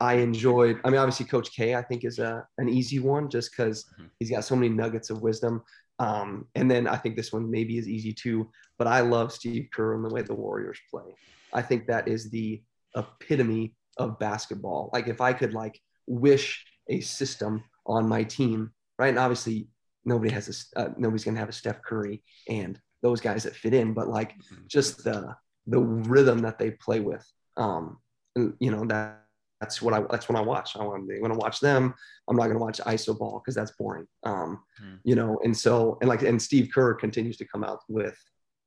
[0.01, 0.81] I enjoyed.
[0.85, 4.07] I mean, obviously, Coach K, I think, is a an easy one just because mm-hmm.
[4.19, 5.63] he's got so many nuggets of wisdom.
[5.99, 9.69] Um, and then I think this one maybe is easy too, but I love Steve
[9.73, 11.15] Kerr and the way the Warriors play.
[11.53, 12.63] I think that is the
[12.97, 14.91] epitome of basketball.
[14.93, 19.09] Like if I could like wish a system on my team, right?
[19.09, 19.69] And obviously
[20.05, 23.75] nobody has a, uh, nobody's gonna have a Steph Curry and those guys that fit
[23.75, 24.63] in, but like mm-hmm.
[24.67, 25.35] just the
[25.67, 27.25] the rhythm that they play with.
[27.57, 27.99] Um,
[28.37, 29.24] you know that
[29.65, 30.77] that's what I that's when I watch.
[30.77, 31.95] I want to when I watch them.
[32.29, 34.07] I'm not going to watch ISO ball because that's boring.
[34.23, 34.99] Um, mm.
[35.05, 38.19] You know, and so and like and Steve Kerr continues to come out with,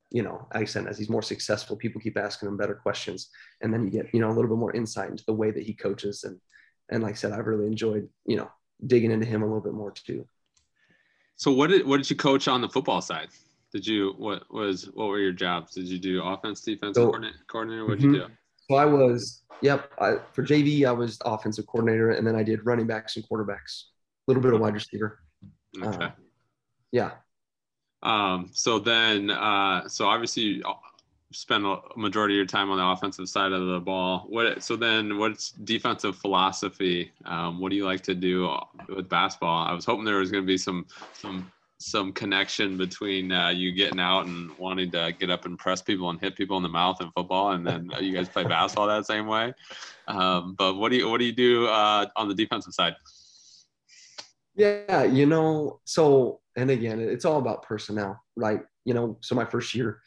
[0.09, 3.29] you know, I said as he's more successful, people keep asking him better questions,
[3.61, 5.63] and then you get you know a little bit more insight into the way that
[5.63, 6.39] he coaches and
[6.89, 8.49] and like I said, I've really enjoyed you know
[8.85, 10.27] digging into him a little bit more too.
[11.35, 13.29] So what did what did you coach on the football side?
[13.71, 15.75] Did you what was what were your jobs?
[15.75, 17.37] Did you do offense, defense, so, coordinator?
[17.47, 17.85] coordinator?
[17.85, 18.15] What did mm-hmm.
[18.15, 18.33] you do?
[18.69, 19.91] So I was, yep.
[19.99, 23.83] I, for JV, I was offensive coordinator, and then I did running backs and quarterbacks,
[24.27, 25.19] a little bit of wide receiver.
[25.81, 26.05] Okay.
[26.05, 26.09] Uh,
[26.91, 27.11] yeah.
[28.03, 30.63] Um, so then, uh, so obviously you
[31.31, 34.25] spend a majority of your time on the offensive side of the ball.
[34.29, 34.63] What?
[34.63, 37.11] So then, what's defensive philosophy?
[37.25, 38.55] Um, what do you like to do
[38.87, 39.67] with basketball?
[39.67, 43.71] I was hoping there was going to be some some some connection between uh, you
[43.71, 46.69] getting out and wanting to get up and press people and hit people in the
[46.69, 49.53] mouth in football, and then you guys play basketball that same way.
[50.07, 52.95] Um, but what do you what do you do uh, on the defensive side?
[54.55, 58.61] Yeah, you know, so and again, it's all about personnel, right?
[58.85, 60.01] You know, so my first year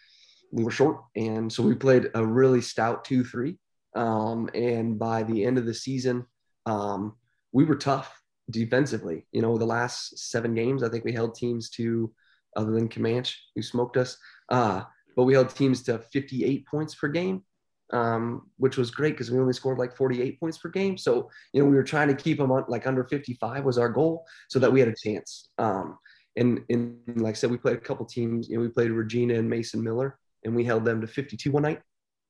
[0.51, 3.59] we were short, and so we played a really stout two three,
[3.95, 6.27] um, and by the end of the season,
[6.67, 7.15] um,
[7.53, 8.20] we were tough
[8.51, 9.27] defensively.
[9.33, 12.13] You know, the last seven games, I think we held teams to,
[12.57, 14.17] other than Camanche, who smoked us,
[14.49, 14.83] uh,
[15.17, 17.43] but we held teams to 58 points per game,
[17.93, 20.97] um, which was great because we only scored like 48 points per game.
[20.97, 23.89] So, you know, we were trying to keep them on like under 55 was our
[23.89, 25.49] goal so that we had a chance.
[25.59, 25.99] Um,
[26.37, 29.35] and, and like I said, we played a couple teams, you know, we played Regina
[29.35, 31.81] and Mason Miller and we held them to 52 one night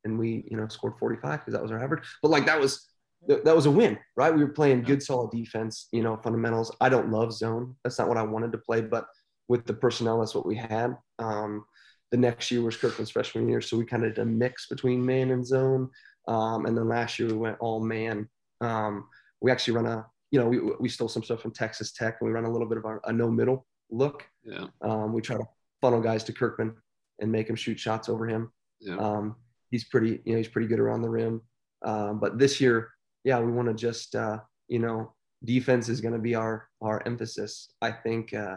[0.05, 2.05] and we, you know, scored 45 because that was our average.
[2.23, 2.90] But like that was
[3.29, 4.35] th- that was a win, right?
[4.35, 6.75] We were playing good, solid defense, you know, fundamentals.
[6.81, 7.77] I don't love zone.
[7.85, 9.07] That's not what I wanted to play, but
[9.49, 10.97] with the personnel, that's what we had.
[11.19, 11.65] Um,
[12.11, 15.05] the next year was Kirkman's freshman year, so we kind of did a mix between
[15.05, 15.91] man and zone.
[16.29, 18.29] Um, and then last year we went all man.
[18.61, 19.09] Um,
[19.41, 22.29] we actually run a, you know, we, we stole some stuff from Texas Tech, and
[22.29, 24.25] we run a little bit of our, a no middle look.
[24.45, 24.67] Yeah.
[24.83, 25.45] Um, we try to
[25.81, 26.75] funnel guys to Kirkman
[27.21, 28.53] and make him shoot shots over him.
[28.81, 28.97] Yeah.
[28.97, 29.37] Um,
[29.71, 31.43] he's pretty, you know, he's pretty good around the rim.
[31.85, 32.91] Um, but this year,
[33.25, 35.13] yeah, we want to just, uh, you know,
[35.45, 37.73] defense is going to be our our emphasis.
[37.81, 38.57] I think, uh,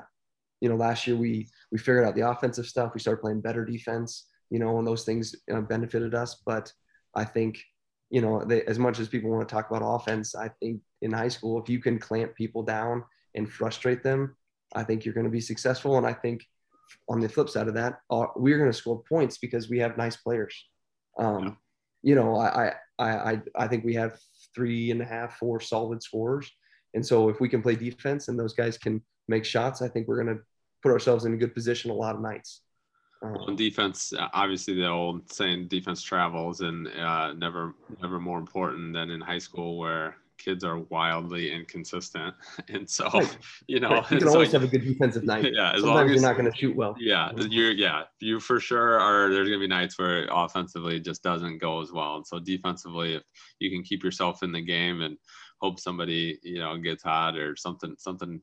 [0.62, 2.94] you know, last year we we figured out the offensive stuff.
[2.94, 6.42] We started playing better defense, you know, and those things uh, benefited us.
[6.46, 6.72] But
[7.16, 7.64] I think,
[8.10, 11.12] you know, they, as much as people want to talk about offense, I think in
[11.12, 13.04] high school, if you can clamp people down
[13.36, 14.36] and frustrate them,
[14.74, 15.98] I think you're going to be successful.
[15.98, 16.46] And I think
[17.10, 19.98] on the flip side of that, uh, we're going to score points because we have
[19.98, 20.56] nice players.
[21.20, 21.58] Um.
[22.04, 24.20] You know, I, I, I, I think we have
[24.54, 26.52] three and a half, four solid scorers.
[26.94, 30.08] And so if we can play defense and those guys can make shots, I think
[30.08, 30.44] we're going to
[30.84, 32.62] put ourselves in a good position a lot of nights.
[33.24, 38.94] Um, On defense, obviously the old saying defense travels and uh, never never more important
[38.94, 42.34] than in high school where kids are wildly inconsistent.
[42.70, 43.38] And so, Right.
[43.68, 45.46] you know, right, you can so- always have a good defensive night.
[45.54, 46.96] Yeah, as Sometimes long you're not going to shoot well.
[47.00, 51.60] Yeah, you're yeah, you for sure are there's gonna be nights where offensively just doesn't
[51.60, 52.16] go as well.
[52.18, 53.24] And so defensively, if
[53.60, 55.18] you can keep yourself in the game and
[55.62, 58.42] hope somebody, you know, gets hot or something something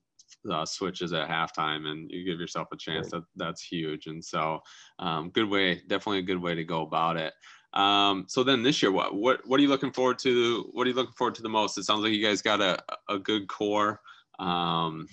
[0.51, 4.07] uh, switches at halftime and you give yourself a chance, that that's huge.
[4.07, 4.61] And so
[4.99, 7.33] um, good way, definitely a good way to go about it.
[7.73, 10.69] Um, so then this year, what what what are you looking forward to?
[10.73, 11.79] What are you looking forward to the most?
[11.79, 14.01] It sounds like you guys got a a good core.
[14.39, 15.07] Um,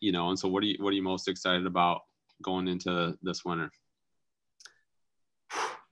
[0.00, 2.02] you know, and so what are you what are you most excited about
[2.42, 3.70] going into this winter?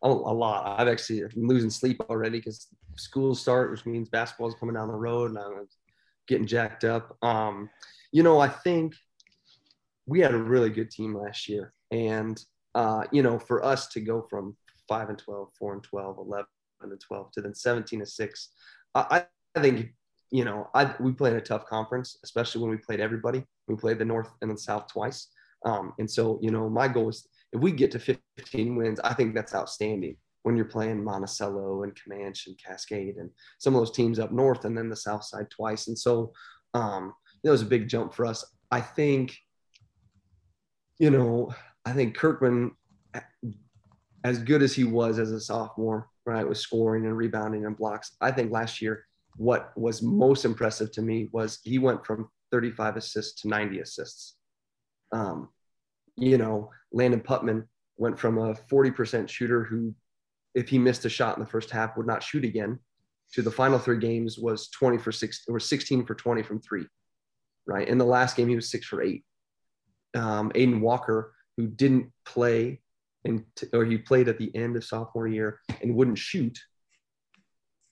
[0.03, 0.81] a, a lot.
[0.81, 4.95] I've actually I'm losing sleep already because schools start, which means basketball's coming down the
[4.95, 5.69] road, and I'm
[6.27, 7.17] getting jacked up.
[7.23, 7.71] Um,
[8.13, 8.95] you know, I think
[10.07, 12.43] we had a really good team last year, and
[12.75, 14.57] uh, you know, for us to go from
[14.89, 16.47] five and 12, 4 and 12, 11
[16.83, 18.51] and 12 to then 17 and six,
[18.95, 19.25] I,
[19.55, 19.95] I think
[20.31, 23.45] you know, I we played a tough conference, especially when we played everybody.
[23.67, 25.29] We played the North and the South twice,
[25.65, 29.15] um, and so you know, my goal is if we get to 15 wins, I
[29.15, 33.91] think that's outstanding when you're playing Monticello and Camanche and Cascade and some of those
[33.91, 35.89] teams up north and then the South Side twice.
[35.89, 36.33] And so
[36.75, 38.45] um, that was a big jump for us.
[38.71, 39.37] I think,
[40.99, 41.53] you know,
[41.85, 42.73] I think Kirkman,
[44.25, 48.17] as good as he was as a sophomore, right, with scoring and rebounding and blocks,
[48.21, 49.05] I think last year,
[49.37, 54.37] what was most impressive to me was he went from 35 assists to 90 assists.
[55.13, 55.49] Um,
[56.17, 57.67] you know, Landon Putman
[57.97, 59.95] went from a 40% shooter who,
[60.55, 62.81] if he missed a shot in the first half, would not shoot again,
[63.35, 66.87] to the final three games was 20 for six or 16 for 20 from three,
[67.67, 67.87] right?
[67.87, 69.25] In the last game, he was six for eight.
[70.15, 72.81] Um, Aiden Walker, who didn't play
[73.25, 76.59] and or he played at the end of sophomore year and wouldn't shoot,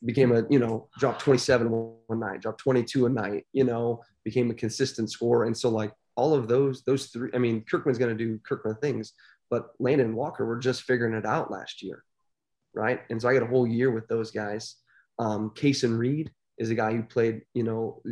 [0.04, 4.50] became a you know dropped 27 one night, dropped 22 a night, you know, became
[4.50, 7.30] a consistent scorer, and so like all of those those three.
[7.34, 9.12] I mean, Kirkman's going to do Kirkman things,
[9.50, 12.02] but Landon and Walker were just figuring it out last year,
[12.74, 13.00] right?
[13.10, 14.76] And so I got a whole year with those guys.
[15.18, 18.02] Um, Kason Reed is a guy who played, you know,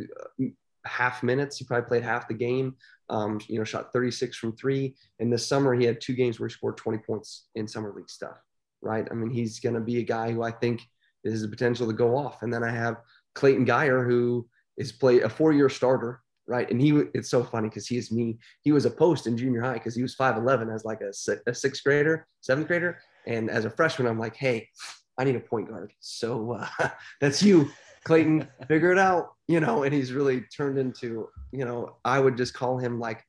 [0.85, 1.57] half minutes.
[1.57, 2.75] He probably played half the game.
[3.09, 4.95] Um, you know, shot 36 from three.
[5.19, 8.09] And this summer, he had two games where he scored 20 points in summer league
[8.09, 8.37] stuff,
[8.81, 9.07] right?
[9.09, 10.81] I mean, he's going to be a guy who I think
[11.23, 12.41] has the potential to go off.
[12.41, 12.97] And then I have
[13.35, 16.69] Clayton Geyer, who is played a four-year starter, right?
[16.69, 18.37] And he, it's so funny because he is me.
[18.61, 21.11] He was a post in junior high because he was 5'11 as like a,
[21.49, 22.99] a sixth grader, seventh grader.
[23.27, 24.69] And as a freshman, I'm like, hey,
[25.17, 25.93] I need a point guard.
[25.99, 26.89] So uh,
[27.21, 27.69] that's you,
[28.05, 28.47] Clayton.
[28.67, 29.83] Figure it out, you know.
[29.83, 33.23] And he's really turned into, you know, I would just call him like.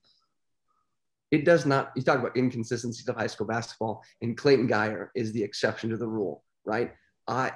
[1.33, 1.91] It does not.
[1.97, 5.97] You talk about inconsistencies of high school basketball, and Clayton Geyer is the exception to
[5.97, 6.93] the rule, right?
[7.27, 7.53] I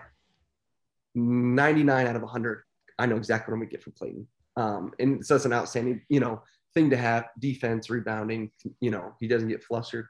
[1.15, 2.63] 99 out of 100,
[2.99, 4.27] I know exactly what I'm gonna get from Clayton.
[4.57, 6.43] Um, and so it's an outstanding, you know,
[6.75, 8.51] thing to have defense, rebounding,
[8.81, 10.07] you know, he doesn't get flustered.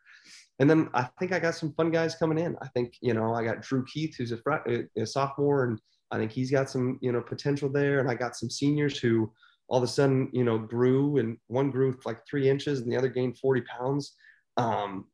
[0.58, 2.56] And then I think I got some fun guys coming in.
[2.60, 5.80] I think, you know, I got Drew Keith, who's a, fr- a sophomore, and
[6.10, 8.00] I think he's got some, you know, potential there.
[8.00, 9.32] And I got some seniors who
[9.68, 12.96] all of a sudden, you know, grew and one grew like three inches and the
[12.96, 14.16] other gained 40 pounds.
[14.56, 15.06] Um,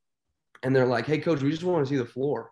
[0.62, 2.50] and they're like, hey, coach, we just want to see the floor.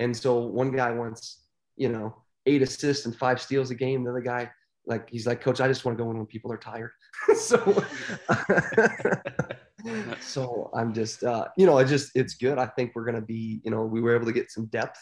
[0.00, 1.44] And so one guy wants,
[1.76, 2.16] you know,
[2.46, 4.02] eight assists and five steals a game.
[4.02, 4.50] The other guy,
[4.86, 6.90] like, he's like, coach, I just want to go in when people are tired.
[7.36, 7.84] so,
[10.20, 12.58] so I'm just, uh, you know, I just, it's good.
[12.58, 14.98] I think we're going to be, you know, we were able to get some depth,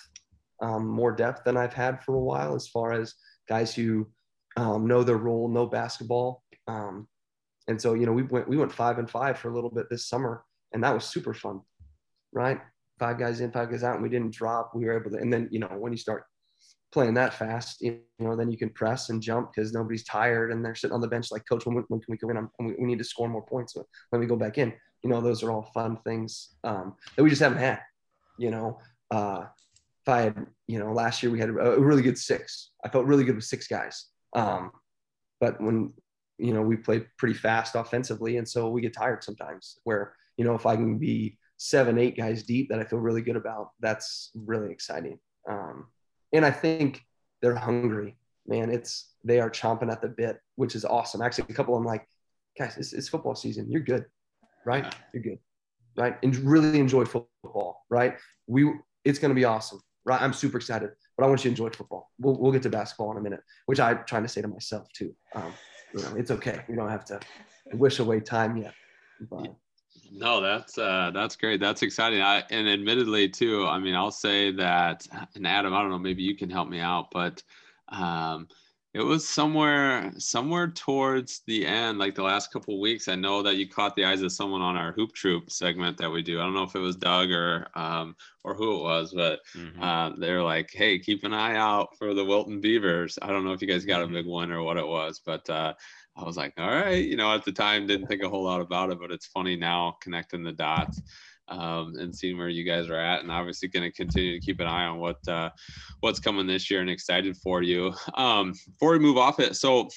[0.63, 3.15] um, more depth than I've had for a while as far as
[3.49, 4.09] guys who
[4.57, 6.43] um, know their role, know basketball.
[6.69, 7.09] Um,
[7.69, 9.87] and so, you know, we went we went five and five for a little bit
[9.91, 11.61] this summer, and that was super fun,
[12.33, 12.61] right?
[12.99, 14.73] Five guys in, five guys out, and we didn't drop.
[14.75, 16.25] We were able to, and then you know, when you start
[16.93, 20.65] playing that fast, you know, then you can press and jump because nobody's tired and
[20.65, 22.37] they're sitting on the bench like, Coach, when, when can we go in?
[22.37, 23.73] I'm, we, need to score more points.
[23.73, 24.73] So let me go back in.
[25.03, 27.81] You know, those are all fun things um, that we just haven't had.
[28.39, 28.79] You know,
[29.11, 29.47] uh,
[30.05, 32.71] if I had, you know, last year we had a, really good six.
[32.85, 34.07] I felt really good with six guys.
[34.35, 34.73] Um,
[35.41, 35.93] but when,
[36.39, 38.37] you know, we play pretty fast offensively.
[38.37, 42.17] And so we get tired sometimes where, you know, if I can be seven, eight
[42.17, 45.19] guys deep that I feel really good about, that's really exciting.
[45.49, 45.87] Um,
[46.33, 47.05] and I think
[47.41, 48.71] they're hungry, man.
[48.71, 51.23] It's they are chomping at the bit, which is awesome.
[51.23, 52.09] Actually, a couple of them like,
[52.59, 53.71] guys, it's, it's football season.
[53.71, 54.07] You're good,
[54.65, 54.93] right?
[55.13, 55.39] You're good,
[55.97, 56.19] right?
[56.23, 58.17] And really enjoy football, right?
[58.47, 58.73] We
[59.05, 60.21] it's going to be awesome, right?
[60.21, 62.11] I'm super excited, but I want you to enjoy football.
[62.19, 64.89] We'll we'll get to basketball in a minute, which I'm trying to say to myself
[64.93, 65.15] too.
[65.35, 65.53] Um,
[65.95, 66.61] you know, it's okay.
[66.69, 67.21] We don't have to
[67.73, 68.75] wish away time yet.
[69.31, 69.55] But
[70.11, 71.61] no, that's uh, that's great.
[71.61, 72.21] That's exciting.
[72.21, 76.23] I, and admittedly, too, I mean, I'll say that, and Adam, I don't know, maybe
[76.23, 77.43] you can help me out, but
[77.89, 78.49] um,
[78.95, 83.09] it was somewhere somewhere towards the end, like the last couple weeks.
[83.09, 86.11] I know that you caught the eyes of someone on our Hoop Troop segment that
[86.11, 86.39] we do.
[86.39, 88.15] I don't know if it was Doug or um,
[88.45, 89.83] or who it was, but mm-hmm.
[89.83, 93.53] uh, they're like, "Hey, keep an eye out for the Wilton Beavers." I don't know
[93.53, 94.15] if you guys got a mm-hmm.
[94.15, 95.73] big one or what it was, but uh,
[96.15, 98.61] I was like, all right, you know, at the time didn't think a whole lot
[98.61, 101.01] about it, but it's funny now connecting the dots
[101.49, 104.61] um, and seeing where you guys are at, and obviously going to continue to keep
[104.61, 105.51] an eye on what uh,
[106.01, 107.93] what's coming this year, and excited for you.
[108.15, 109.89] Um, before we move off it, so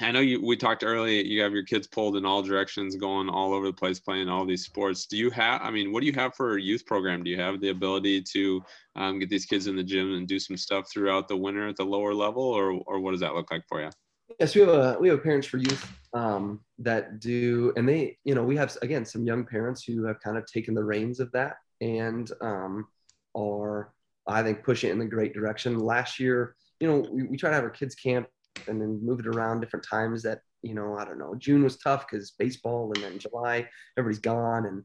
[0.00, 1.22] I know you we talked earlier.
[1.22, 4.46] You have your kids pulled in all directions, going all over the place, playing all
[4.46, 5.06] these sports.
[5.06, 5.60] Do you have?
[5.62, 7.22] I mean, what do you have for a youth program?
[7.22, 8.62] Do you have the ability to
[8.96, 11.76] um, get these kids in the gym and do some stuff throughout the winter at
[11.76, 13.90] the lower level, or or what does that look like for you?
[14.38, 18.34] Yes, we have a we have parents for youth um, that do, and they, you
[18.34, 21.32] know, we have again some young parents who have kind of taken the reins of
[21.32, 22.86] that and um,
[23.34, 23.92] are,
[24.26, 25.78] I think, pushing it in the great direction.
[25.78, 28.28] Last year, you know, we, we try to have our kids camp
[28.68, 30.22] and then move it around different times.
[30.22, 33.68] That you know, I don't know, June was tough because baseball, and then July
[33.98, 34.84] everybody's gone, and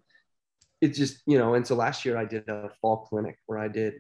[0.81, 1.53] it's just you know.
[1.53, 3.95] And so last year I did a fall clinic where I did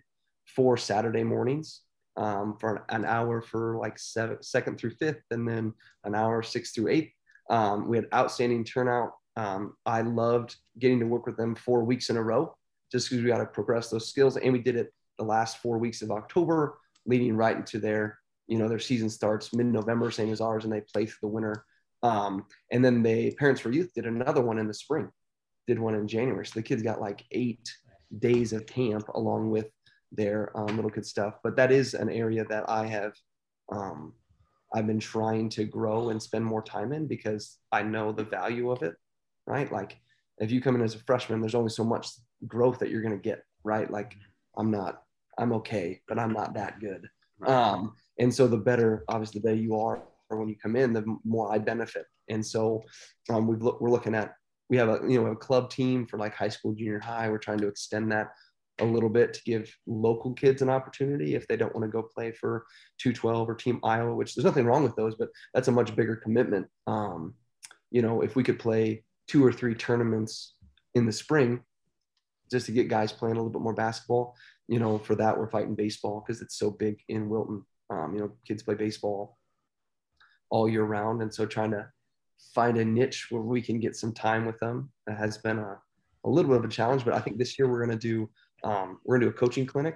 [0.47, 1.81] four Saturday mornings
[2.17, 6.71] um, for an hour for like seven, second through fifth, and then an hour six
[6.71, 7.11] through eighth.
[7.49, 9.11] Um, we had outstanding turnout.
[9.35, 12.55] Um, I loved getting to work with them four weeks in a row,
[12.91, 14.37] just because we got to progress those skills.
[14.37, 18.57] And we did it the last four weeks of October, leading right into their, you
[18.57, 21.65] know, their season starts mid-November, same as ours, and they play through the winter.
[22.03, 25.09] Um, and then the Parents for Youth did another one in the spring,
[25.67, 26.45] did one in January.
[26.45, 27.69] So the kids got like eight
[28.19, 29.67] days of camp along with
[30.15, 31.35] their um, little kid stuff.
[31.43, 33.13] But that is an area that I have
[33.71, 34.13] um,
[34.73, 38.71] I've been trying to grow and spend more time in because I know the value
[38.71, 38.95] of it,
[39.47, 39.71] right?
[39.71, 39.97] Like
[40.39, 42.09] if you come in as a freshman, there's only so much
[42.45, 43.89] growth that you're going to get, right?
[43.89, 44.15] Like
[44.57, 45.03] I'm not,
[45.37, 47.07] I'm okay, but I'm not that good.
[47.45, 51.05] Um, and so the better, obviously, the better you are when you come in, the
[51.23, 52.05] more I benefit.
[52.29, 52.83] And so
[53.29, 54.33] um, we've look, we're looking at,
[54.69, 57.29] we have a, you know, a club team for like high school, junior high.
[57.29, 58.29] We're trying to extend that
[58.79, 62.03] a little bit to give local kids an opportunity if they don't want to go
[62.03, 62.65] play for
[62.99, 66.15] 212 or Team Iowa, which there's nothing wrong with those, but that's a much bigger
[66.15, 66.67] commitment.
[66.87, 67.35] Um,
[67.91, 70.55] you know, if we could play two or three tournaments
[70.93, 71.61] in the spring
[72.51, 74.35] just to get guys playing a little bit more basketball,
[74.67, 77.63] you know, for that we're fighting baseball because it's so big in Wilton.
[77.89, 79.37] Um, you know, kids play baseball
[80.49, 81.21] all year round.
[81.21, 81.87] And so trying to
[82.53, 85.77] find a niche where we can get some time with them has been a,
[86.23, 88.29] a little bit of a challenge, but I think this year we're going to do
[88.65, 89.95] um, we're gonna do a coaching clinic.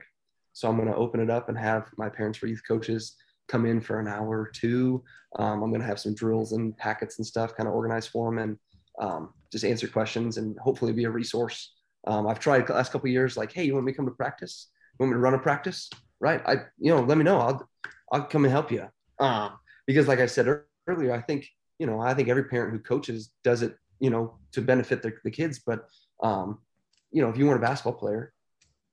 [0.54, 3.16] So I'm gonna open it up and have my parents for youth coaches
[3.50, 5.04] come in for an hour or two.
[5.38, 8.38] Um, I'm gonna have some drills and packets and stuff kind of organized for them
[8.38, 8.58] and
[9.00, 11.74] um, just answer questions and hopefully be a resource.
[12.08, 14.12] Um, I've tried the last couple years, like, hey, you want me to come to
[14.12, 14.68] practice?
[14.94, 15.90] You want me to run a practice?
[16.20, 16.42] Right?
[16.46, 17.40] I, you know, let me know.
[17.40, 17.70] I'll,
[18.12, 18.88] I'll come and help you.
[19.20, 19.54] Um,
[19.88, 20.48] because, like I said
[20.88, 21.48] earlier, I think,
[21.80, 25.14] you know, I think every parent who coaches does it, you know, to benefit the,
[25.24, 25.62] the kids.
[25.66, 25.88] But,
[26.22, 26.60] um,
[27.12, 28.34] you know, if you want a basketball player,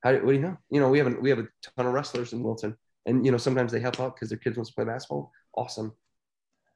[0.07, 0.57] how, what do you know?
[0.71, 2.77] You know, we have a, we have a ton of wrestlers in Wilton,
[3.07, 5.33] and you know sometimes they help out because their kids want to play basketball.
[5.57, 5.93] Awesome,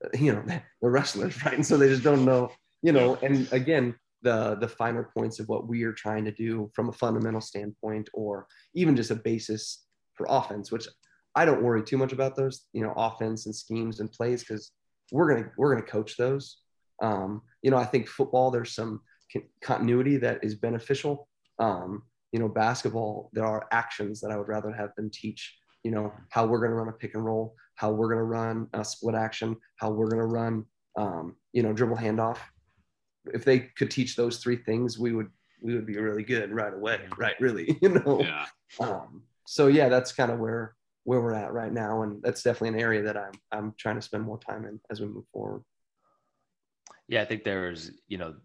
[0.04, 0.42] uh, you know
[0.80, 1.54] they're wrestlers, right?
[1.54, 2.50] And so they just don't know,
[2.82, 3.16] you know.
[3.22, 6.92] And again, the the finer points of what we are trying to do from a
[6.92, 10.88] fundamental standpoint, or even just a basis for offense, which
[11.36, 14.72] I don't worry too much about those, you know, offense and schemes and plays because
[15.12, 16.56] we're gonna we're gonna coach those.
[17.00, 19.02] Um, you know, I think football there's some
[19.62, 21.28] continuity that is beneficial.
[21.60, 22.02] Um,
[22.32, 26.12] you know, basketball, there are actions that I would rather have them teach, you know,
[26.30, 28.84] how we're going to run a pick and roll, how we're going to run a
[28.84, 30.64] split action, how we're going to run,
[30.96, 32.38] um, you know, dribble handoff.
[33.32, 35.28] If they could teach those three things, we would
[35.62, 37.34] we would be really good right away, right?
[37.38, 38.20] Really, you know.
[38.20, 38.46] Yeah.
[38.80, 40.74] Um, so yeah, that's kind of where
[41.04, 44.02] where we're at right now, and that's definitely an area that I'm I'm trying to
[44.02, 45.62] spend more time in as we move forward.
[47.10, 48.36] Yeah, I think there's, you know,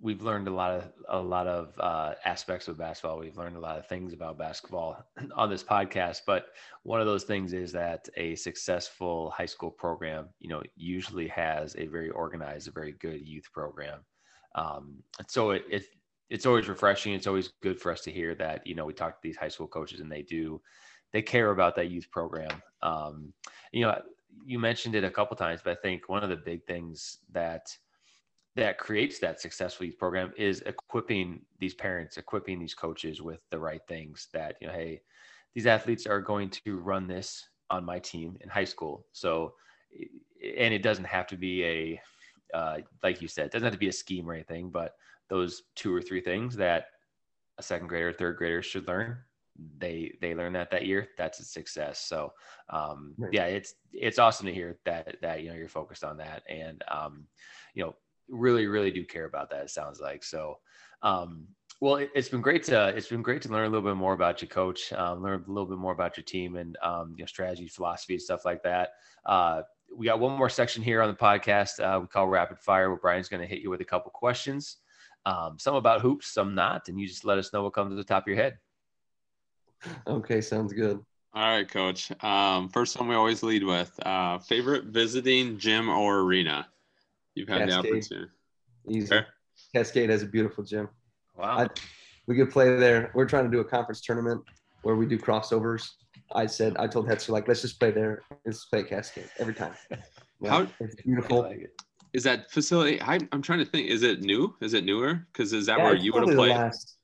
[0.00, 3.18] we've learned a lot of a lot of uh, aspects of basketball.
[3.18, 5.04] We've learned a lot of things about basketball
[5.36, 6.22] on this podcast.
[6.26, 6.46] But
[6.82, 11.74] one of those things is that a successful high school program, you know, usually has
[11.76, 14.00] a very organized, a very good youth program.
[14.54, 15.84] Um, so it, it
[16.30, 17.14] it's always refreshing.
[17.14, 18.66] It's always good for us to hear that.
[18.66, 20.60] You know, we talk to these high school coaches, and they do
[21.12, 22.50] they care about that youth program.
[22.82, 23.32] Um,
[23.72, 24.00] you know,
[24.44, 27.68] you mentioned it a couple times, but I think one of the big things that
[28.56, 33.58] that creates that successful youth program is equipping these parents, equipping these coaches with the
[33.58, 35.00] right things that, you know, hey,
[35.54, 39.06] these athletes are going to run this on my team in high school.
[39.12, 39.54] So,
[40.58, 42.00] and it doesn't have to be a,
[42.52, 44.92] uh, like you said, it doesn't have to be a scheme or anything, but
[45.28, 46.86] those two or three things that
[47.58, 49.18] a second grader, third grader should learn,
[49.78, 51.08] they they learn that that year.
[51.16, 52.00] That's a success.
[52.00, 52.32] So,
[52.70, 56.42] um, yeah, it's it's awesome to hear that that you know you're focused on that,
[56.48, 57.26] and um,
[57.74, 57.94] you know
[58.28, 60.24] really really do care about that it sounds like.
[60.24, 60.58] So
[61.02, 61.46] um,
[61.80, 64.14] well it, has been great to it's been great to learn a little bit more
[64.14, 67.22] about you coach um, learn a little bit more about your team and um, you
[67.22, 68.90] know strategy philosophy and stuff like that.
[69.26, 69.62] Uh,
[69.96, 72.98] we got one more section here on the podcast uh, we call rapid fire where
[72.98, 74.78] brian's going to hit you with a couple questions
[75.26, 77.96] um, some about hoops some not and you just let us know what comes to
[77.96, 78.58] the top of your head.
[80.06, 80.98] Okay sounds good.
[81.34, 82.10] All right coach.
[82.22, 86.66] Um, first one we always lead with uh, favorite visiting gym or arena
[87.34, 87.84] You've had Cascade.
[87.84, 88.30] the opportunity.
[88.88, 89.06] Easy.
[89.06, 89.26] Fair.
[89.74, 90.88] Cascade has a beautiful gym.
[91.36, 91.58] Wow.
[91.58, 91.68] I,
[92.26, 93.10] we could play there.
[93.14, 94.42] We're trying to do a conference tournament
[94.82, 95.88] where we do crossovers.
[96.34, 98.22] I said, I told Hetzer, like, let's just play there.
[98.44, 99.74] Let's play Cascade every time.
[100.40, 101.42] Yeah, How it's beautiful.
[101.42, 101.80] Like it.
[102.12, 103.00] Is that facility?
[103.00, 103.88] I, am trying to think.
[103.88, 104.54] Is it new?
[104.60, 105.26] Is it newer?
[105.32, 106.50] Because is that yeah, where you would have played?
[106.50, 106.96] Last,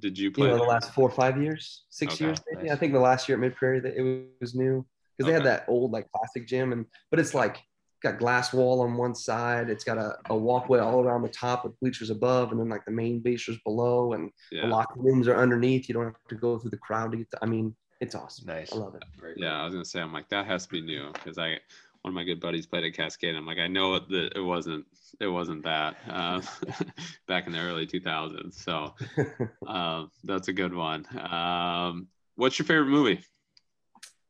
[0.00, 0.46] Did you play?
[0.46, 2.68] You know, the last four or five years, six okay, years maybe.
[2.68, 2.76] Nice.
[2.76, 4.86] I think the last year at Mid Prairie that it was new
[5.16, 5.44] because they okay.
[5.44, 7.62] had that old like classic gym, and but it's like
[8.02, 9.70] got glass wall on one side.
[9.70, 12.84] It's got a, a walkway all around the top with bleachers above, and then like
[12.84, 14.62] the main bleachers below, and yeah.
[14.62, 15.88] the locker rooms are underneath.
[15.88, 17.30] You don't have to go through the crowd to get.
[17.32, 18.46] To, I mean, it's awesome.
[18.46, 18.72] Nice.
[18.72, 19.04] I love it.
[19.36, 21.58] Yeah, I was gonna say, I'm like that has to be new because I
[22.02, 23.36] one of my good buddies played at Cascade.
[23.36, 24.84] I'm like, I know that it wasn't
[25.20, 26.40] it wasn't that uh,
[27.28, 28.54] back in the early 2000s.
[28.54, 28.94] So
[29.66, 31.06] uh, that's a good one.
[31.16, 33.24] Um, what's your favorite movie?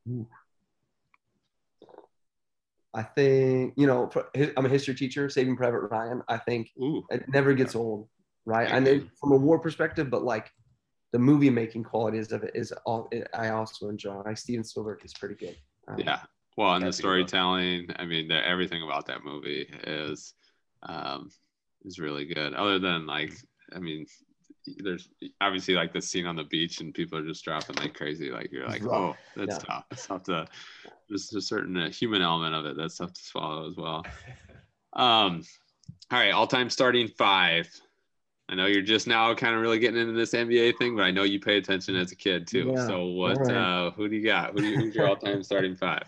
[0.09, 0.27] Ooh.
[2.93, 4.09] I think you know
[4.55, 5.29] I'm a history teacher.
[5.29, 6.21] Saving Private Ryan.
[6.27, 7.03] I think Ooh.
[7.09, 8.07] it never gets old,
[8.45, 8.71] right?
[8.71, 10.51] I know from a war perspective, but like
[11.11, 13.07] the movie making qualities of it is all.
[13.11, 14.21] It, I also enjoy.
[14.25, 15.55] Like Steven Spielberg is pretty good.
[15.87, 16.19] Um, yeah.
[16.55, 17.87] Well, and the storytelling.
[17.95, 20.33] I mean, the, everything about that movie is
[20.83, 21.29] um,
[21.83, 22.53] is really good.
[22.53, 23.33] Other than like,
[23.75, 24.05] I mean,
[24.65, 25.09] there's
[25.41, 28.29] obviously like the scene on the beach and people are just dropping like crazy.
[28.29, 29.59] Like you're like, oh, that's yeah.
[29.59, 29.85] tough.
[29.91, 30.47] It's tough to.
[31.09, 34.05] There's a certain uh, human element of it that's tough to swallow as well.
[34.95, 35.43] Um,
[36.11, 37.67] all right, all-time starting five.
[38.47, 41.09] I know you're just now kind of really getting into this NBA thing, but I
[41.09, 42.73] know you pay attention as a kid too.
[42.75, 42.85] Yeah.
[42.85, 43.39] So what?
[43.39, 43.55] Right.
[43.55, 44.51] Uh, who do you got?
[44.51, 46.03] Who do you, who's your all-time starting five?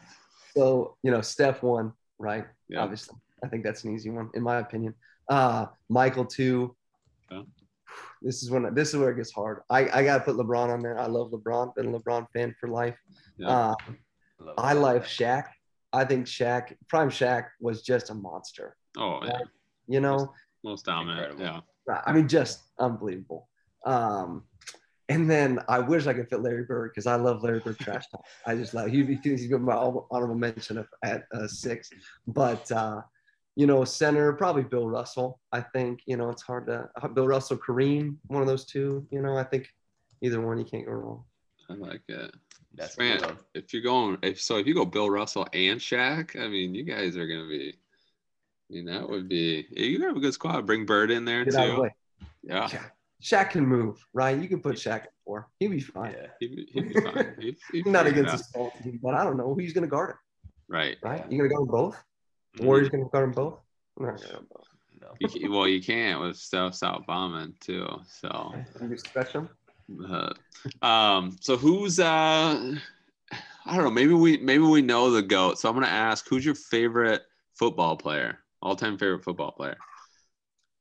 [0.55, 2.45] So you know, Steph one, right?
[2.69, 2.81] Yeah.
[2.81, 4.93] Obviously, I think that's an easy one in my opinion.
[5.27, 6.75] Uh, Michael two.
[7.31, 7.41] Yeah
[8.25, 9.61] this is when this is where it gets hard.
[9.69, 10.99] I, I gotta put LeBron on there.
[10.99, 11.75] I love LeBron.
[11.75, 12.97] Been a LeBron fan for life.
[13.37, 13.49] Yeah.
[13.49, 13.75] Uh,
[14.57, 15.45] I love Shaq.
[15.93, 18.75] I think Shaq, prime Shaq, was just a monster.
[18.97, 19.39] Oh yeah.
[19.87, 20.29] You know, most,
[20.63, 21.33] most dominant.
[21.33, 21.63] Incredible.
[21.87, 22.01] Yeah.
[22.05, 23.47] I mean, just unbelievable.
[23.85, 24.43] Um,
[25.07, 28.07] and then I wish I could fit Larry Bird because I love Larry Bird trash
[28.09, 28.25] talk.
[28.47, 31.91] I just love he, he's been my honorable mention at uh, six.
[32.25, 33.01] But uh,
[33.55, 35.39] you know, a center, probably Bill Russell.
[35.51, 39.07] I think, you know, it's hard to uh, Bill Russell, Kareem, one of those two.
[39.11, 39.69] You know, I think
[40.21, 41.23] either one you can't go wrong.
[41.69, 42.35] I like it.
[42.75, 43.19] That's man.
[43.19, 43.37] Cool.
[43.53, 46.83] If you're going, if so, if you go Bill Russell and Shaq, I mean, you
[46.83, 47.73] guys are gonna be.
[48.69, 50.65] I mean, that would be you have a good squad.
[50.65, 51.89] Bring Bird in there Get too.
[52.43, 52.67] Yeah.
[52.67, 52.91] Shaq,
[53.23, 54.37] Shaq can move, right?
[54.37, 55.47] You can put Shaq at four.
[55.59, 56.13] He'd be fine.
[56.13, 57.35] Yeah, he'd be, he'd be fine.
[57.39, 60.17] He'd, he'd Not against the team, but I don't know who's gonna guard him.
[60.67, 60.97] Right.
[61.01, 61.31] Right.
[61.31, 62.03] You're gonna go both?
[62.59, 63.59] Warriors gonna guard them both?
[63.97, 64.15] No.
[65.19, 67.87] You, well, you can't with South South bombing too.
[68.07, 68.53] So.
[68.81, 69.49] You stretch them.
[70.09, 70.33] Uh,
[70.85, 71.37] um.
[71.39, 72.75] So who's uh?
[73.67, 73.91] I don't know.
[73.91, 75.59] Maybe we maybe we know the goat.
[75.59, 78.39] So I'm gonna ask, who's your favorite football player?
[78.61, 79.77] All time favorite football player.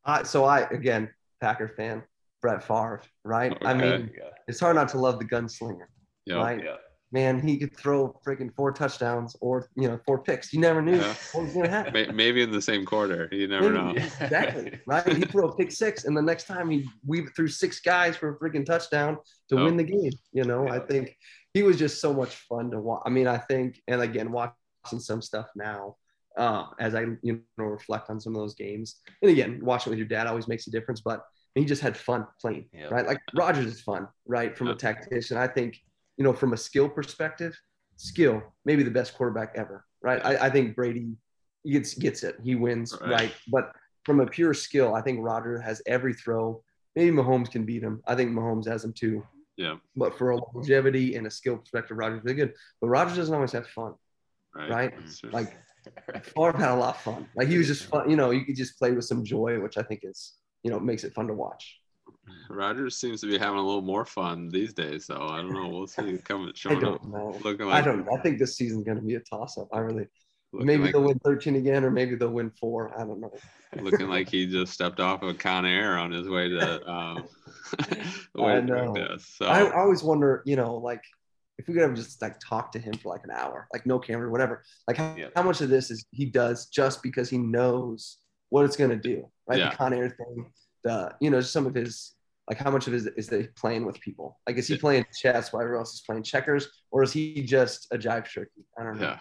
[0.05, 1.11] Uh, so I again
[1.41, 2.03] Packer fan,
[2.41, 3.03] Brett Favre.
[3.25, 3.53] Right.
[3.53, 3.67] Okay.
[3.67, 4.31] I mean, yeah.
[4.49, 5.87] it's hard not to love the gunslinger.
[6.27, 6.37] Yep.
[6.37, 6.65] Right.
[6.65, 6.77] Yeah
[7.15, 10.53] man, he could throw freaking four touchdowns or you know four picks.
[10.53, 11.15] You never knew Yeah.
[11.33, 12.17] what was going to happen.
[12.23, 13.29] Maybe in the same quarter.
[13.41, 13.91] You never know.
[13.91, 14.81] Exactly.
[14.87, 15.07] Right.
[15.21, 18.27] He threw a pick six, and the next time he weaved through six guys for
[18.31, 19.13] a freaking touchdown
[19.49, 19.65] to Oh.
[19.65, 20.13] win the game.
[20.33, 21.17] You know, I think
[21.55, 23.03] he was just so much fun to watch.
[23.07, 25.97] I mean, I think, and again, watching some stuff now,
[26.37, 28.87] uh, as I you know reflect on some of those games,
[29.23, 31.01] and again, watching with your dad always makes a difference.
[31.01, 32.89] But he just had fun playing, Yeah.
[32.95, 33.07] right?
[33.07, 34.59] Like Rodgers is fun, right?
[34.59, 35.71] From a tactician, I think,
[36.17, 37.59] you know, from a skill perspective,
[37.97, 40.25] skill maybe the best quarterback ever, right?
[40.25, 41.17] I, I think Brady
[41.67, 43.11] gets gets it, he wins, Right.
[43.11, 43.33] right?
[43.49, 43.73] But
[44.05, 46.63] from a pure skill, I think Roger has every throw.
[46.95, 48.03] Maybe Mahomes can beat him.
[48.07, 49.25] I think Mahomes has him too.
[49.57, 49.77] Yeah.
[49.97, 52.55] But for a longevity and a skill perspective, Rodgers really good.
[52.81, 53.95] But Rodgers doesn't always have fun,
[54.55, 54.71] Right.
[54.71, 54.95] right?
[54.99, 55.31] That's true.
[55.31, 55.57] Like
[56.25, 57.29] Favre had a lot of fun.
[57.35, 58.09] Like he was just fun.
[58.11, 60.79] You know, you could just play with some joy, which I think is, you know,
[60.81, 61.79] makes it fun to watch.
[62.49, 65.07] Rodgers seems to be having a little more fun these days.
[65.07, 65.69] So I don't know.
[65.69, 66.19] We'll see.
[66.19, 67.39] Coming, I showing up, don't know.
[67.43, 68.07] looking I don't.
[68.13, 69.69] I think this season's going to be a toss-up.
[69.73, 70.07] I really.
[70.53, 72.93] Maybe like, they'll win 13 again, or maybe they'll win four.
[72.97, 73.33] I don't know.
[73.81, 76.89] looking like he just stepped off of Con Air on his way to.
[76.89, 77.25] Um,
[78.37, 78.95] way I know.
[78.95, 79.37] test.
[79.39, 81.03] So I, I always wonder, you know, like
[81.59, 83.99] if we could ever just like talk to him for like an hour, like no
[83.99, 84.63] camera, whatever.
[84.87, 85.29] Like how, Yeah.
[85.35, 88.19] how much of this is he does just because he knows
[88.51, 89.59] what it's going to do, right?
[89.59, 89.71] Yeah.
[89.71, 90.53] The Con Air thing,
[91.21, 92.15] you know, some of his
[92.49, 94.39] like how much of his is they playing with people?
[94.47, 97.89] Like is he playing chess while everyone else is playing checkers, or is he just
[97.91, 98.67] a jive turkey?
[98.79, 99.03] I don't know.
[99.09, 99.19] yeah.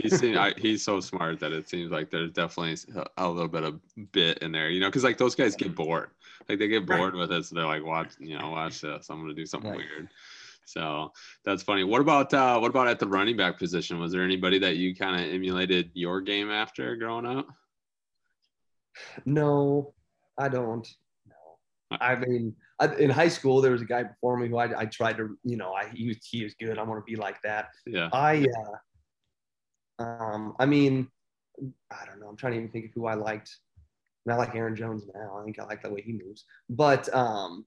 [0.00, 3.46] He's seen, I, he's so smart that it seems like there's definitely a, a little
[3.46, 3.78] bit of
[4.10, 6.10] bit in there, you know, because like those guys get bored,
[6.48, 6.98] like they get Right.
[6.98, 9.08] bored with it, so they're like, watch, you know, watch this.
[9.10, 9.78] I'm gonna do something Right.
[9.78, 10.08] weird.
[10.64, 11.12] So
[11.44, 11.84] that's funny.
[11.84, 14.00] What about uh, what about at the running back position?
[14.00, 17.46] Was there anybody that you kind of emulated your game after growing up?
[19.24, 19.94] No,
[20.38, 20.86] I don't.
[21.26, 24.80] No, I mean, I, in high school there was a guy before me who I,
[24.80, 26.78] I tried to, you know, I he was, he was good.
[26.78, 27.68] I want to be like that.
[27.86, 28.08] Yeah.
[28.12, 28.46] I,
[29.98, 31.08] uh, um, I mean,
[31.90, 32.28] I don't know.
[32.28, 33.56] I'm trying to even think of who I liked.
[34.24, 35.38] And I like Aaron Jones now.
[35.40, 36.44] I think I like the way he moves.
[36.68, 37.64] But, um,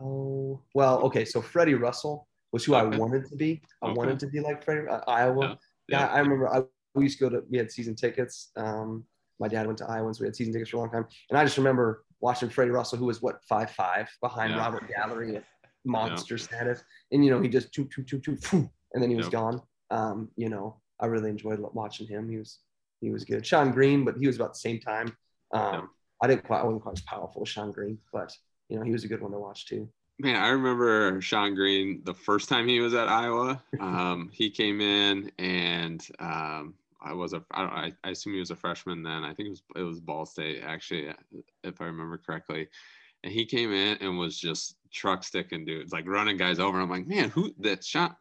[0.00, 1.24] oh, well, okay.
[1.24, 2.96] So Freddie Russell was who Okay.
[2.96, 3.60] I wanted to be.
[3.82, 3.98] I Okay.
[3.98, 5.58] wanted to be like Freddie, uh, Iowa.
[5.88, 6.00] Yeah.
[6.00, 6.48] Yeah, I remember.
[6.48, 6.62] I
[6.94, 7.46] we used to go to.
[7.50, 8.50] We had season tickets.
[8.56, 9.04] Um,
[9.40, 11.06] my dad went to Iowa, so we had season tickets for a long time.
[11.30, 14.58] And I just remember watching Freddie Russell, who was what five five behind Yeah.
[14.60, 15.44] Robert Gallery at
[15.84, 16.82] monster status,
[17.12, 19.32] and you know he just choo choo choo, phew, and then he was Yep.
[19.32, 19.62] gone.
[19.90, 22.28] Um, you know, I really enjoyed watching him.
[22.28, 22.58] He was
[23.00, 23.44] he was good.
[23.44, 25.16] Shonn Greene, but he was about the same time.
[25.52, 25.84] Um, Yep.
[26.20, 26.60] I didn't quite.
[26.60, 28.36] I wasn't quite as powerful as Shonn Greene, but
[28.68, 29.88] you know he was a good one to watch too.
[30.20, 33.62] Man, I remember Shonn Greene the first time he was at Iowa.
[33.80, 38.40] Um, he came in and um, I was a I, don't, I, I assume he
[38.40, 39.24] was a freshman then.
[39.24, 41.12] I think it was it was Ball State actually,
[41.64, 42.68] if I remember correctly.
[43.24, 46.80] And he came in and was just truck sticking dudes, like running guys over.
[46.80, 48.16] I'm like, man, who that shot?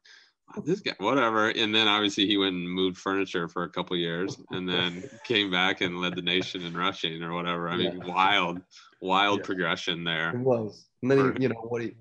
[0.63, 1.49] This guy, whatever.
[1.49, 5.51] And then obviously he went and moved furniture for a couple years, and then came
[5.51, 7.69] back and led the nation in rushing or whatever.
[7.69, 8.61] I mean, wild,
[9.01, 9.45] wild Yeah.
[9.45, 10.31] progression there.
[10.31, 11.93] It was, and then he, you know what he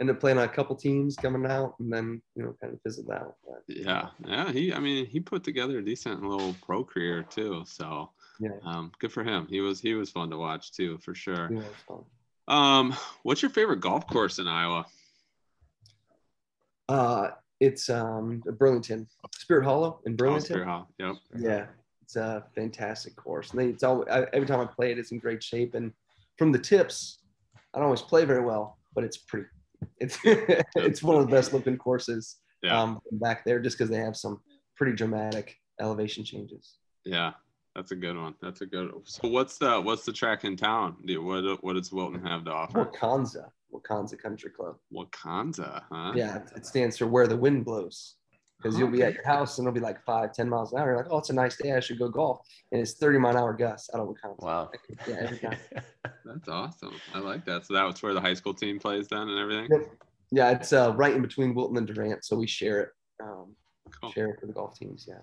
[0.00, 2.80] ended up playing on a couple teams coming out, and then you know kind of
[2.82, 3.36] fizzled out.
[3.46, 4.50] But, Yeah, yeah.
[4.52, 7.62] He, I mean, he put together a decent little pro career too.
[7.66, 9.46] So, yeah, um, good for him.
[9.48, 11.50] He was, he was fun to watch too, for sure.
[11.86, 12.04] fun.
[12.46, 14.84] Um, what's your favorite golf course in Iowa?
[16.88, 17.30] Uh,
[17.60, 20.44] it's um Burlington, Spirit Hollow in Oh, Burlington.
[20.44, 20.88] Spirit Hall.
[20.98, 21.14] Yep.
[21.38, 21.66] Yeah,
[22.02, 23.52] it's a fantastic course.
[23.52, 25.74] And they, it's all I, every time I play it, it's in great shape.
[25.74, 25.92] And
[26.36, 27.20] from the tips,
[27.72, 29.46] I don't always play very well, but it's pretty.
[29.98, 32.80] It's it's one of the best looking courses Yeah.
[32.80, 34.40] um, back there, just because they have some
[34.76, 36.76] pretty dramatic elevation changes.
[37.04, 37.32] Yeah.
[37.74, 38.34] That's a good one.
[38.40, 38.92] That's a good.
[38.92, 39.02] One.
[39.04, 40.96] So what's the what's the track in town?
[41.06, 42.84] What what does Wilton have to offer?
[42.84, 44.76] Wakanza, Wakanza Country Club.
[44.94, 46.12] Wakanza, huh?
[46.14, 48.14] Yeah, it stands for where the wind blows.
[48.64, 50.88] Because you'll be at your house and it'll be like five, 10 miles an hour.
[50.88, 51.72] You're like, oh, it's a nice day.
[51.72, 52.40] I should go golf.
[52.72, 54.42] And it's 30 mile an hour gusts out of Wakanza.
[54.42, 54.70] Wow.
[55.06, 55.58] Yeah, every time.
[56.24, 56.94] That's awesome.
[57.12, 57.66] I like that.
[57.66, 59.86] So that was where the high school team plays then and everything.
[60.30, 62.24] Yeah, it's uh, right in between Wilton and Durant.
[62.24, 62.88] So we share it.
[63.22, 63.54] Um,
[64.00, 64.10] Cool.
[64.12, 65.06] Share it for the golf teams.
[65.08, 65.20] Yeah.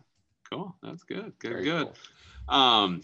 [0.49, 0.75] Cool.
[0.83, 1.33] That's good.
[1.39, 1.51] Good.
[1.51, 1.89] Very good.
[2.47, 2.55] cool.
[2.55, 3.01] Um,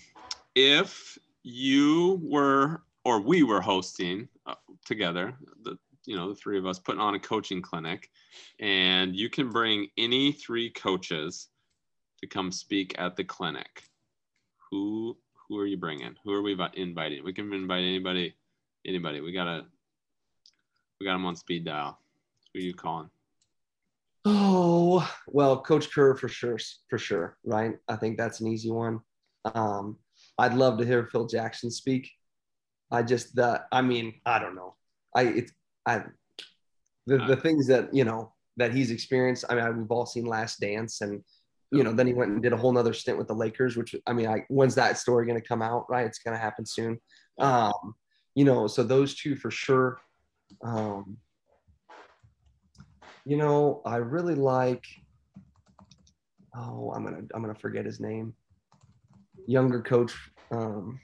[0.56, 5.34] if you were or we were hosting uh, together,
[5.64, 5.78] the
[6.08, 8.10] you know the three of us putting on a coaching clinic,
[8.60, 11.50] and you can bring any three coaches
[12.22, 13.84] to come speak at the clinic.
[14.72, 16.16] Who who are you bringing?
[16.24, 17.24] Who are we inviting?
[17.24, 18.36] We can invite anybody.
[18.86, 19.22] Anybody.
[19.22, 19.66] We gotta.
[21.00, 22.00] We got them on speed dial.
[22.54, 23.10] Who are you calling?
[24.26, 26.58] Oh, well, Coach Kerr for sure.
[26.90, 27.38] For sure.
[27.44, 27.76] Right.
[27.88, 29.02] I think that's an easy one.
[29.46, 29.98] Um,
[30.38, 32.10] I'd love to hear Phil Jackson speak.
[32.92, 34.76] I just, the, I mean, I don't know.
[35.16, 35.52] I, it's,
[35.88, 36.04] I,
[37.08, 39.46] the, the things that, you know, that he's experienced.
[39.50, 41.24] I mean, we've all seen Last Dance, and
[41.72, 43.78] you know, then he went and did a whole nother stint with the Lakers.
[43.78, 45.86] Which I mean, I, when's that story going to come out?
[45.90, 47.00] Right, it's going to happen soon.
[47.40, 47.96] Um,
[48.36, 50.00] you know, so those two for sure.
[50.64, 51.18] Um,
[53.26, 54.86] you know, I really like.
[56.56, 58.34] Oh, I'm gonna I'm gonna forget his name.
[59.46, 60.14] Younger coach.
[60.52, 61.00] Um,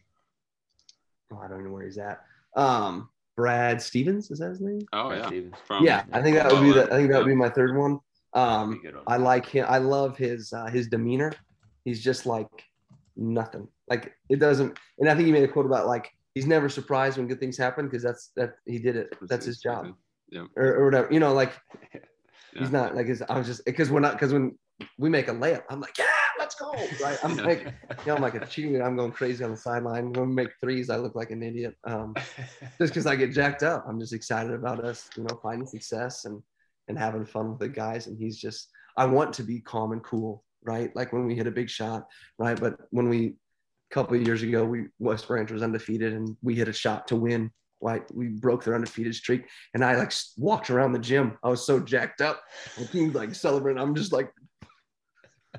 [1.31, 2.21] oh, I don't know where he's at.
[2.55, 4.81] Um, Brad Stevens is that his name?
[4.93, 5.55] Oh Brad yeah, Stevens.
[5.65, 7.75] From- yeah, I think that would be the, I think that would be my third
[7.77, 7.99] one.
[8.33, 9.03] Um, one.
[9.07, 9.65] I like him.
[9.67, 11.31] I love his uh, his demeanor.
[11.85, 12.47] He's just like
[13.15, 13.67] nothing.
[13.89, 14.77] Like it doesn't.
[14.99, 17.57] And I think he made a quote about like he's never surprised when good things
[17.57, 19.15] happen because that's that he did it.
[19.23, 19.93] That's his job
[20.29, 20.45] Yeah.
[20.55, 21.07] or, or whatever.
[21.11, 21.53] You know, like
[21.93, 22.59] Yeah.
[22.59, 24.57] he's not like his, I was just because we're not because when
[24.99, 26.05] we make a layup, I'm like yeah,
[26.61, 27.05] let's go.
[27.05, 27.17] Right?
[27.23, 28.85] I'm like you know, I'm like a cheerleader.
[28.85, 30.11] I'm going crazy on the sideline.
[30.11, 31.75] When we make threes, I look like an idiot.
[31.85, 32.13] Um,
[32.79, 33.85] just because I get jacked up.
[33.87, 36.41] I'm just excited about us, you know, finding success and
[36.87, 38.07] and having fun with the guys.
[38.07, 40.93] And he's just, I want to be calm and cool, right?
[40.95, 42.59] Like when we hit a big shot, right?
[42.59, 43.27] But when we,
[43.91, 47.07] a couple of years ago, we West Branch was undefeated and we hit a shot
[47.07, 47.51] to win.
[47.81, 49.43] Right, we broke their undefeated streak,
[49.73, 51.37] and I like walked around the gym.
[51.43, 52.41] I was so jacked up.
[52.77, 53.81] The team's like celebrating.
[53.81, 54.31] I'm just like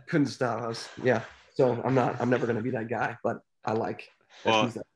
[0.00, 0.62] couldn't stop.
[0.62, 0.88] us.
[1.02, 1.22] yeah.
[1.54, 2.20] So I'm not.
[2.20, 4.10] I'm never gonna be that guy, but I like.
[4.44, 4.86] that Well, he's that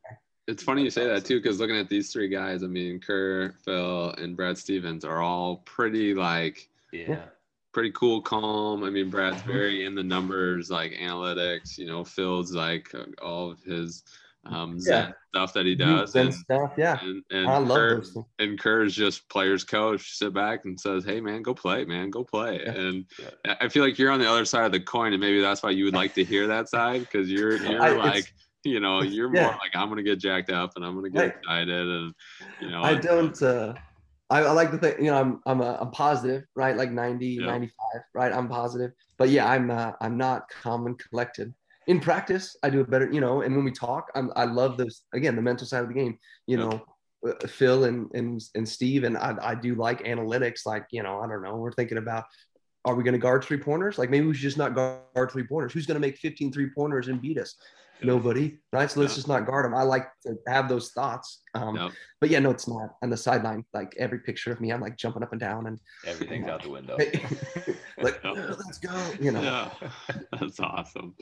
[0.49, 3.55] It's funny you say that too, because looking at these three guys, I mean, Kerr,
[3.65, 7.27] Phil, and Brad Stevens are all pretty like yeah.
[7.73, 8.83] pretty cool, calm.
[8.83, 9.53] I mean, Brad's Mm-hmm.
[9.53, 11.79] very in the numbers, like analytics.
[11.79, 14.03] You know, Phil's like uh, all of his
[14.47, 16.73] um, Zen stuff that he does, Zen and, stuff.
[16.77, 18.03] Yeah, and, and I love Kerr,
[18.39, 22.25] and Kerr's just players coach, sit back and says, "Hey man, go play, man, go
[22.25, 22.73] play." Yeah.
[22.73, 23.05] And
[23.47, 25.63] I- I feel like you're on the other side of the coin, and maybe that's
[25.63, 28.33] why you would like to hear that side because you're you're I- like.
[28.65, 29.43] You know, you're Yeah.
[29.45, 31.35] more like I'm gonna get jacked up and I'm gonna get Right.
[31.39, 32.13] excited and
[32.61, 33.41] you know I don't.
[33.41, 33.73] Uh,
[34.31, 36.77] I, I like to think, you know, I'm I'm a, I'm positive, right?
[36.77, 37.47] Like 90, Yeah.
[37.47, 37.73] 95,
[38.15, 38.33] right?
[38.33, 41.55] I'm positive, but yeah, I'm uh, I'm not calm and collected.
[41.89, 43.41] In practice, I do it better, you know.
[43.43, 46.19] And when we talk, I'm, I love those again, the mental side of the game.
[46.47, 46.83] You know,
[47.27, 50.67] uh, Phil and and and Steve, and I I do like analytics.
[50.67, 51.57] Like you know, I don't know.
[51.57, 52.25] We're thinking about.
[52.85, 53.99] Are we going to guard three pointers?
[53.99, 55.73] Like maybe we should just not guard three pointers.
[55.73, 57.57] Who's going to make 15 three pointers and beat us?
[58.03, 58.91] Nobody, right?
[58.91, 59.75] So let's just not guard them.
[59.75, 61.41] I like to have those thoughts.
[61.55, 62.95] Um, but yeah, no, it's not.
[63.03, 65.81] On the sideline, like every picture of me, I'm like jumping up and down and
[66.07, 66.97] Everything's out the window.
[66.97, 68.31] like, Yeah.
[68.31, 69.11] "Oh, let's go.
[69.21, 69.71] You know.
[70.39, 71.15] That's awesome.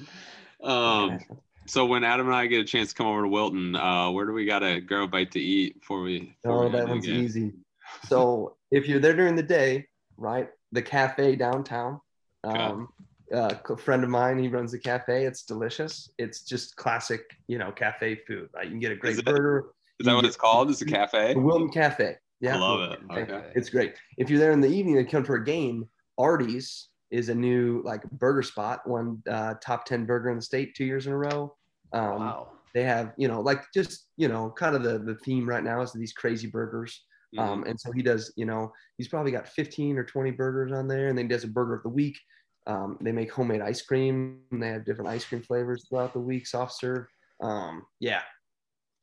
[0.62, 1.18] Um,
[1.66, 4.24] so when Adam and I get a chance to come over to Wilton, uh, where
[4.26, 6.36] do we gotta grab a bite to eat before we?
[6.42, 7.24] before Oh, we that one's game?
[7.24, 7.52] easy.
[8.08, 9.86] So if you're there during the day,
[10.16, 12.00] right, the cafe downtown.
[12.44, 12.58] Okay.
[12.58, 12.88] Um,
[13.32, 15.24] uh, a friend of mine, he runs a cafe.
[15.24, 16.10] It's delicious.
[16.18, 18.48] It's just classic, you know, cafe food.
[18.54, 19.66] Right, you can get a great it- burger.
[20.00, 20.68] Is that what get- it's called?
[20.70, 21.34] It's a cafe?
[21.34, 22.16] The Wilton Cafe.
[22.40, 23.08] Yeah, I love it.
[23.08, 23.22] Cafe.
[23.22, 23.52] Okay.
[23.54, 23.94] It's great.
[24.18, 25.88] If you're there in the evening and come for a game,
[26.18, 30.74] Artie's is a new like burger spot, one uh, top 10 burger in the state
[30.74, 31.54] two years in a row.
[31.92, 32.48] Um, wow.
[32.74, 35.80] They have, you know, like just, you know, kind of the, the theme right now
[35.80, 37.04] is these crazy burgers.
[37.34, 37.40] Mhm.
[37.40, 40.86] Um, and so he does, you know, he's probably got 15 or 20 burgers on
[40.88, 42.18] there and then he does a burger of the week.
[42.66, 46.20] Um, they make homemade ice cream and they have different ice cream flavors throughout the
[46.20, 47.06] week, soft serve.
[47.40, 48.22] Um, yeah.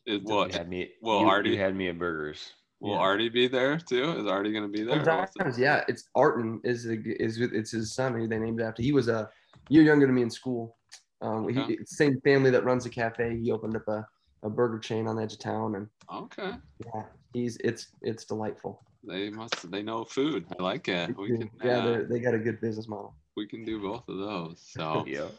[0.06, 0.92] Well, You had me.
[1.02, 2.52] Well, you, Artie- you had me at burgers.
[2.84, 2.98] Will Yeah.
[2.98, 4.12] Artie be there too?
[4.20, 4.96] Is Artie gonna be there?
[5.02, 8.62] or what's it- Sometimes, yeah, it's Arton is is it's his son who they named
[8.62, 8.84] after.
[8.84, 9.30] He was a
[9.70, 10.76] year younger than me in school.
[11.22, 13.40] Um, he, same family that runs the cafe.
[13.40, 14.06] He opened up a,
[14.44, 16.52] a burger chain on the edge of town, and Okay.
[16.86, 17.04] yeah,
[17.34, 18.84] he's it's it's delightful.
[19.06, 19.72] They must.
[19.72, 20.46] They know food.
[20.60, 21.18] I like it.
[21.18, 21.50] We can.
[21.64, 23.16] yeah, uh, they got a good business model.
[23.38, 24.62] we can do both of those.
[24.76, 25.06] So.
[25.08, 25.30] Yeah.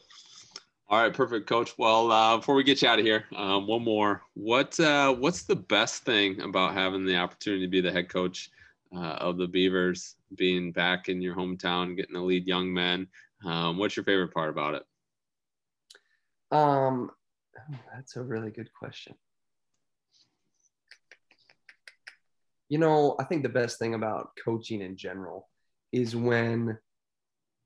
[0.86, 1.72] All right, perfect, Coach.
[1.78, 4.20] Well, uh, before we get you out of here, um, one more.
[4.34, 8.50] What uh, What's the best thing about having the opportunity to be the head coach
[8.94, 13.08] uh, of the Beavers, being back in your hometown, getting to lead young men?
[13.46, 14.84] Um, what's your favorite part about it?
[16.54, 17.10] Um,
[17.94, 19.14] that's a really good question.
[22.68, 25.48] You know, I think the best thing about coaching in general
[25.92, 26.76] is when,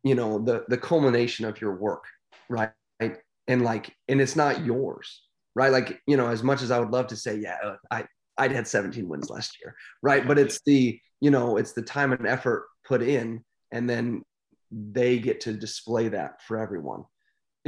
[0.04, 2.04] you know, the the culmination of your work,
[2.48, 2.70] right?
[3.00, 5.22] And like, and it's not yours,
[5.54, 5.72] right?
[5.72, 8.04] Like, you know, as much as I would love to say, yeah, uh, I
[8.36, 10.26] I'd had 17 wins last year, right?
[10.26, 14.22] But it's the, you know, it's the time and effort put in, and then
[14.70, 17.04] they get to display that for everyone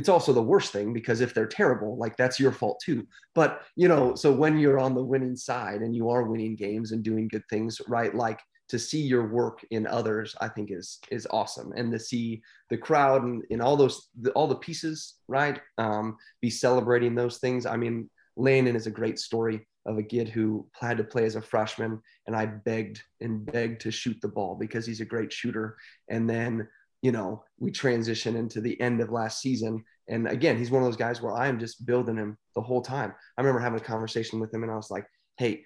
[0.00, 3.06] it's also the worst thing because if they're terrible, like that's your fault too.
[3.34, 6.92] But you know, so when you're on the winning side and you are winning games
[6.92, 8.14] and doing good things, right?
[8.14, 8.40] Like
[8.70, 12.78] to see your work in others, I think is is awesome, and to see the
[12.78, 15.60] crowd and, and all those the, all the pieces, right?
[15.78, 17.66] Um, be celebrating those things.
[17.66, 19.66] I mean, Landon is a great story.
[19.86, 23.80] of a kid who had to play as a freshman, and I begged and begged
[23.82, 25.76] to shoot the ball because he's a great shooter.
[26.08, 26.68] And then,
[27.02, 29.82] you know, we transition into the end of last season.
[30.08, 32.82] And again, he's one of those guys where I am just building him the whole
[32.82, 33.14] time.
[33.36, 35.06] I remember having a conversation with him, and I was like,
[35.38, 35.64] "Hey,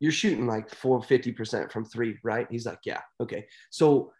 [0.00, 4.12] you're shooting like 450% from three, right?" He's like, "Yeah, okay." So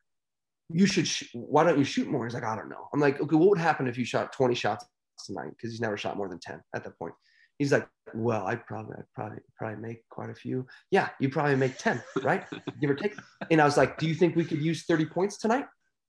[0.69, 1.09] you should.
[1.09, 2.25] Sh- why don't you shoot more?
[2.25, 4.55] He's like, "I don't know." I'm like, "Okay, what would happen if you shot 20
[4.55, 4.87] shots
[5.27, 7.15] tonight?" Because he's never shot more than 10 at that point.
[7.61, 10.67] He's like, well, I probably, I probably, probably make quite a few.
[10.91, 12.47] Yeah, you probably make 10, right?
[12.81, 13.15] Give or take.
[13.51, 15.67] And I was like, do you think we could use 30 points tonight?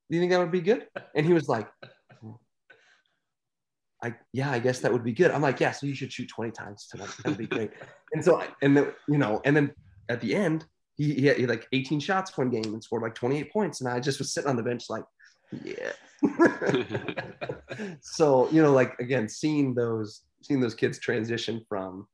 [0.10, 0.88] Do you think that would be good?
[1.14, 1.68] And he was like,
[4.04, 5.32] I, yeah, I guess that would be good.
[5.32, 7.10] I'm like, yeah, so you should shoot 20 times tonight.
[7.24, 7.72] That would be great.
[8.14, 9.72] and so, and then, you know, and then
[10.10, 10.66] at the end,
[10.96, 13.82] he, he had, he had like 18 shots one game and scored like 28 points.
[13.82, 15.04] And I just was sitting on the bench like,
[15.64, 15.92] yeah.
[18.02, 22.08] so, you know, like again, seeing those seeing those kids transition from,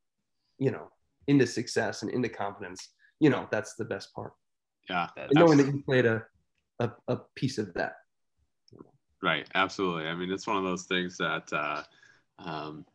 [0.59, 0.89] you know,
[1.27, 2.89] into success and into confidence,
[3.19, 4.33] you know, that's the best part.
[4.89, 5.07] Yeah.
[5.33, 6.23] Knowing that you played a,
[6.79, 7.93] a, a piece of that.
[9.21, 9.47] Right.
[9.55, 10.07] Absolutely.
[10.07, 11.83] I mean, it's one of those things that, uh,
[12.39, 12.85] um,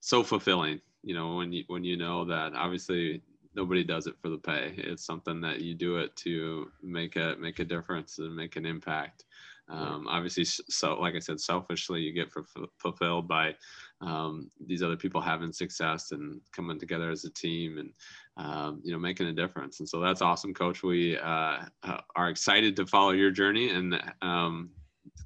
[0.00, 3.22] so fulfilling, you know, when you, when you know that obviously
[3.54, 4.74] nobody does it for the pay.
[4.76, 8.66] It's something that you do it to make a, make a difference and make an
[8.66, 9.24] impact.
[9.68, 12.30] Um, obviously, so like I said, selfishly, you get
[12.78, 13.54] fulfilled by
[14.00, 17.90] um, these other people having success and coming together as a team and
[18.36, 19.80] um, you know making a difference.
[19.80, 20.82] And so that's awesome, Coach.
[20.82, 24.70] We uh, uh are excited to follow your journey and um,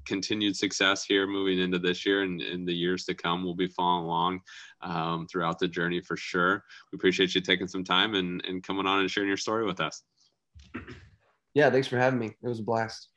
[0.05, 3.43] continued success here moving into this year and in the years to come.
[3.43, 4.39] We'll be following along
[4.81, 6.63] um, throughout the journey for sure.
[6.91, 9.79] We appreciate you taking some time and, and coming on and sharing your story with
[9.79, 10.03] us.
[11.53, 12.27] Yeah, thanks for having me.
[12.27, 13.09] It was a blast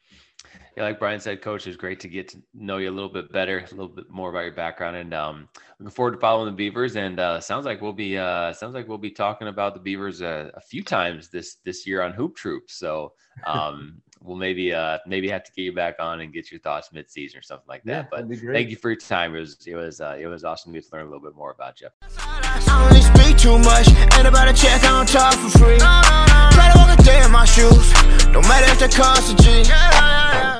[0.76, 3.10] yeah, like Brian said, Coach, it was great to get to know you a little
[3.10, 6.46] bit better, a little bit more about your background, and um, looking forward to following
[6.46, 6.96] the Beavers.
[6.96, 10.20] And uh, sounds like we'll be uh, sounds like we'll be talking about the Beavers
[10.20, 12.70] a, a few times this this year on Hoop Troop.
[12.70, 13.12] So
[13.46, 16.92] um, we'll maybe uh, maybe have to get you back on and get your thoughts
[16.92, 18.08] mid season or something like that.
[18.12, 19.34] Yeah, but thank you for your time.
[19.34, 21.34] It was it was uh, it was awesome to get to learn a little bit
[21.34, 21.88] more about you.
[22.18, 23.88] I only speak too much,
[24.18, 25.78] ain't about to check on talk for free.
[25.78, 27.92] Try to walk a day in my shoes,
[28.28, 30.59] no matter if the cost a G.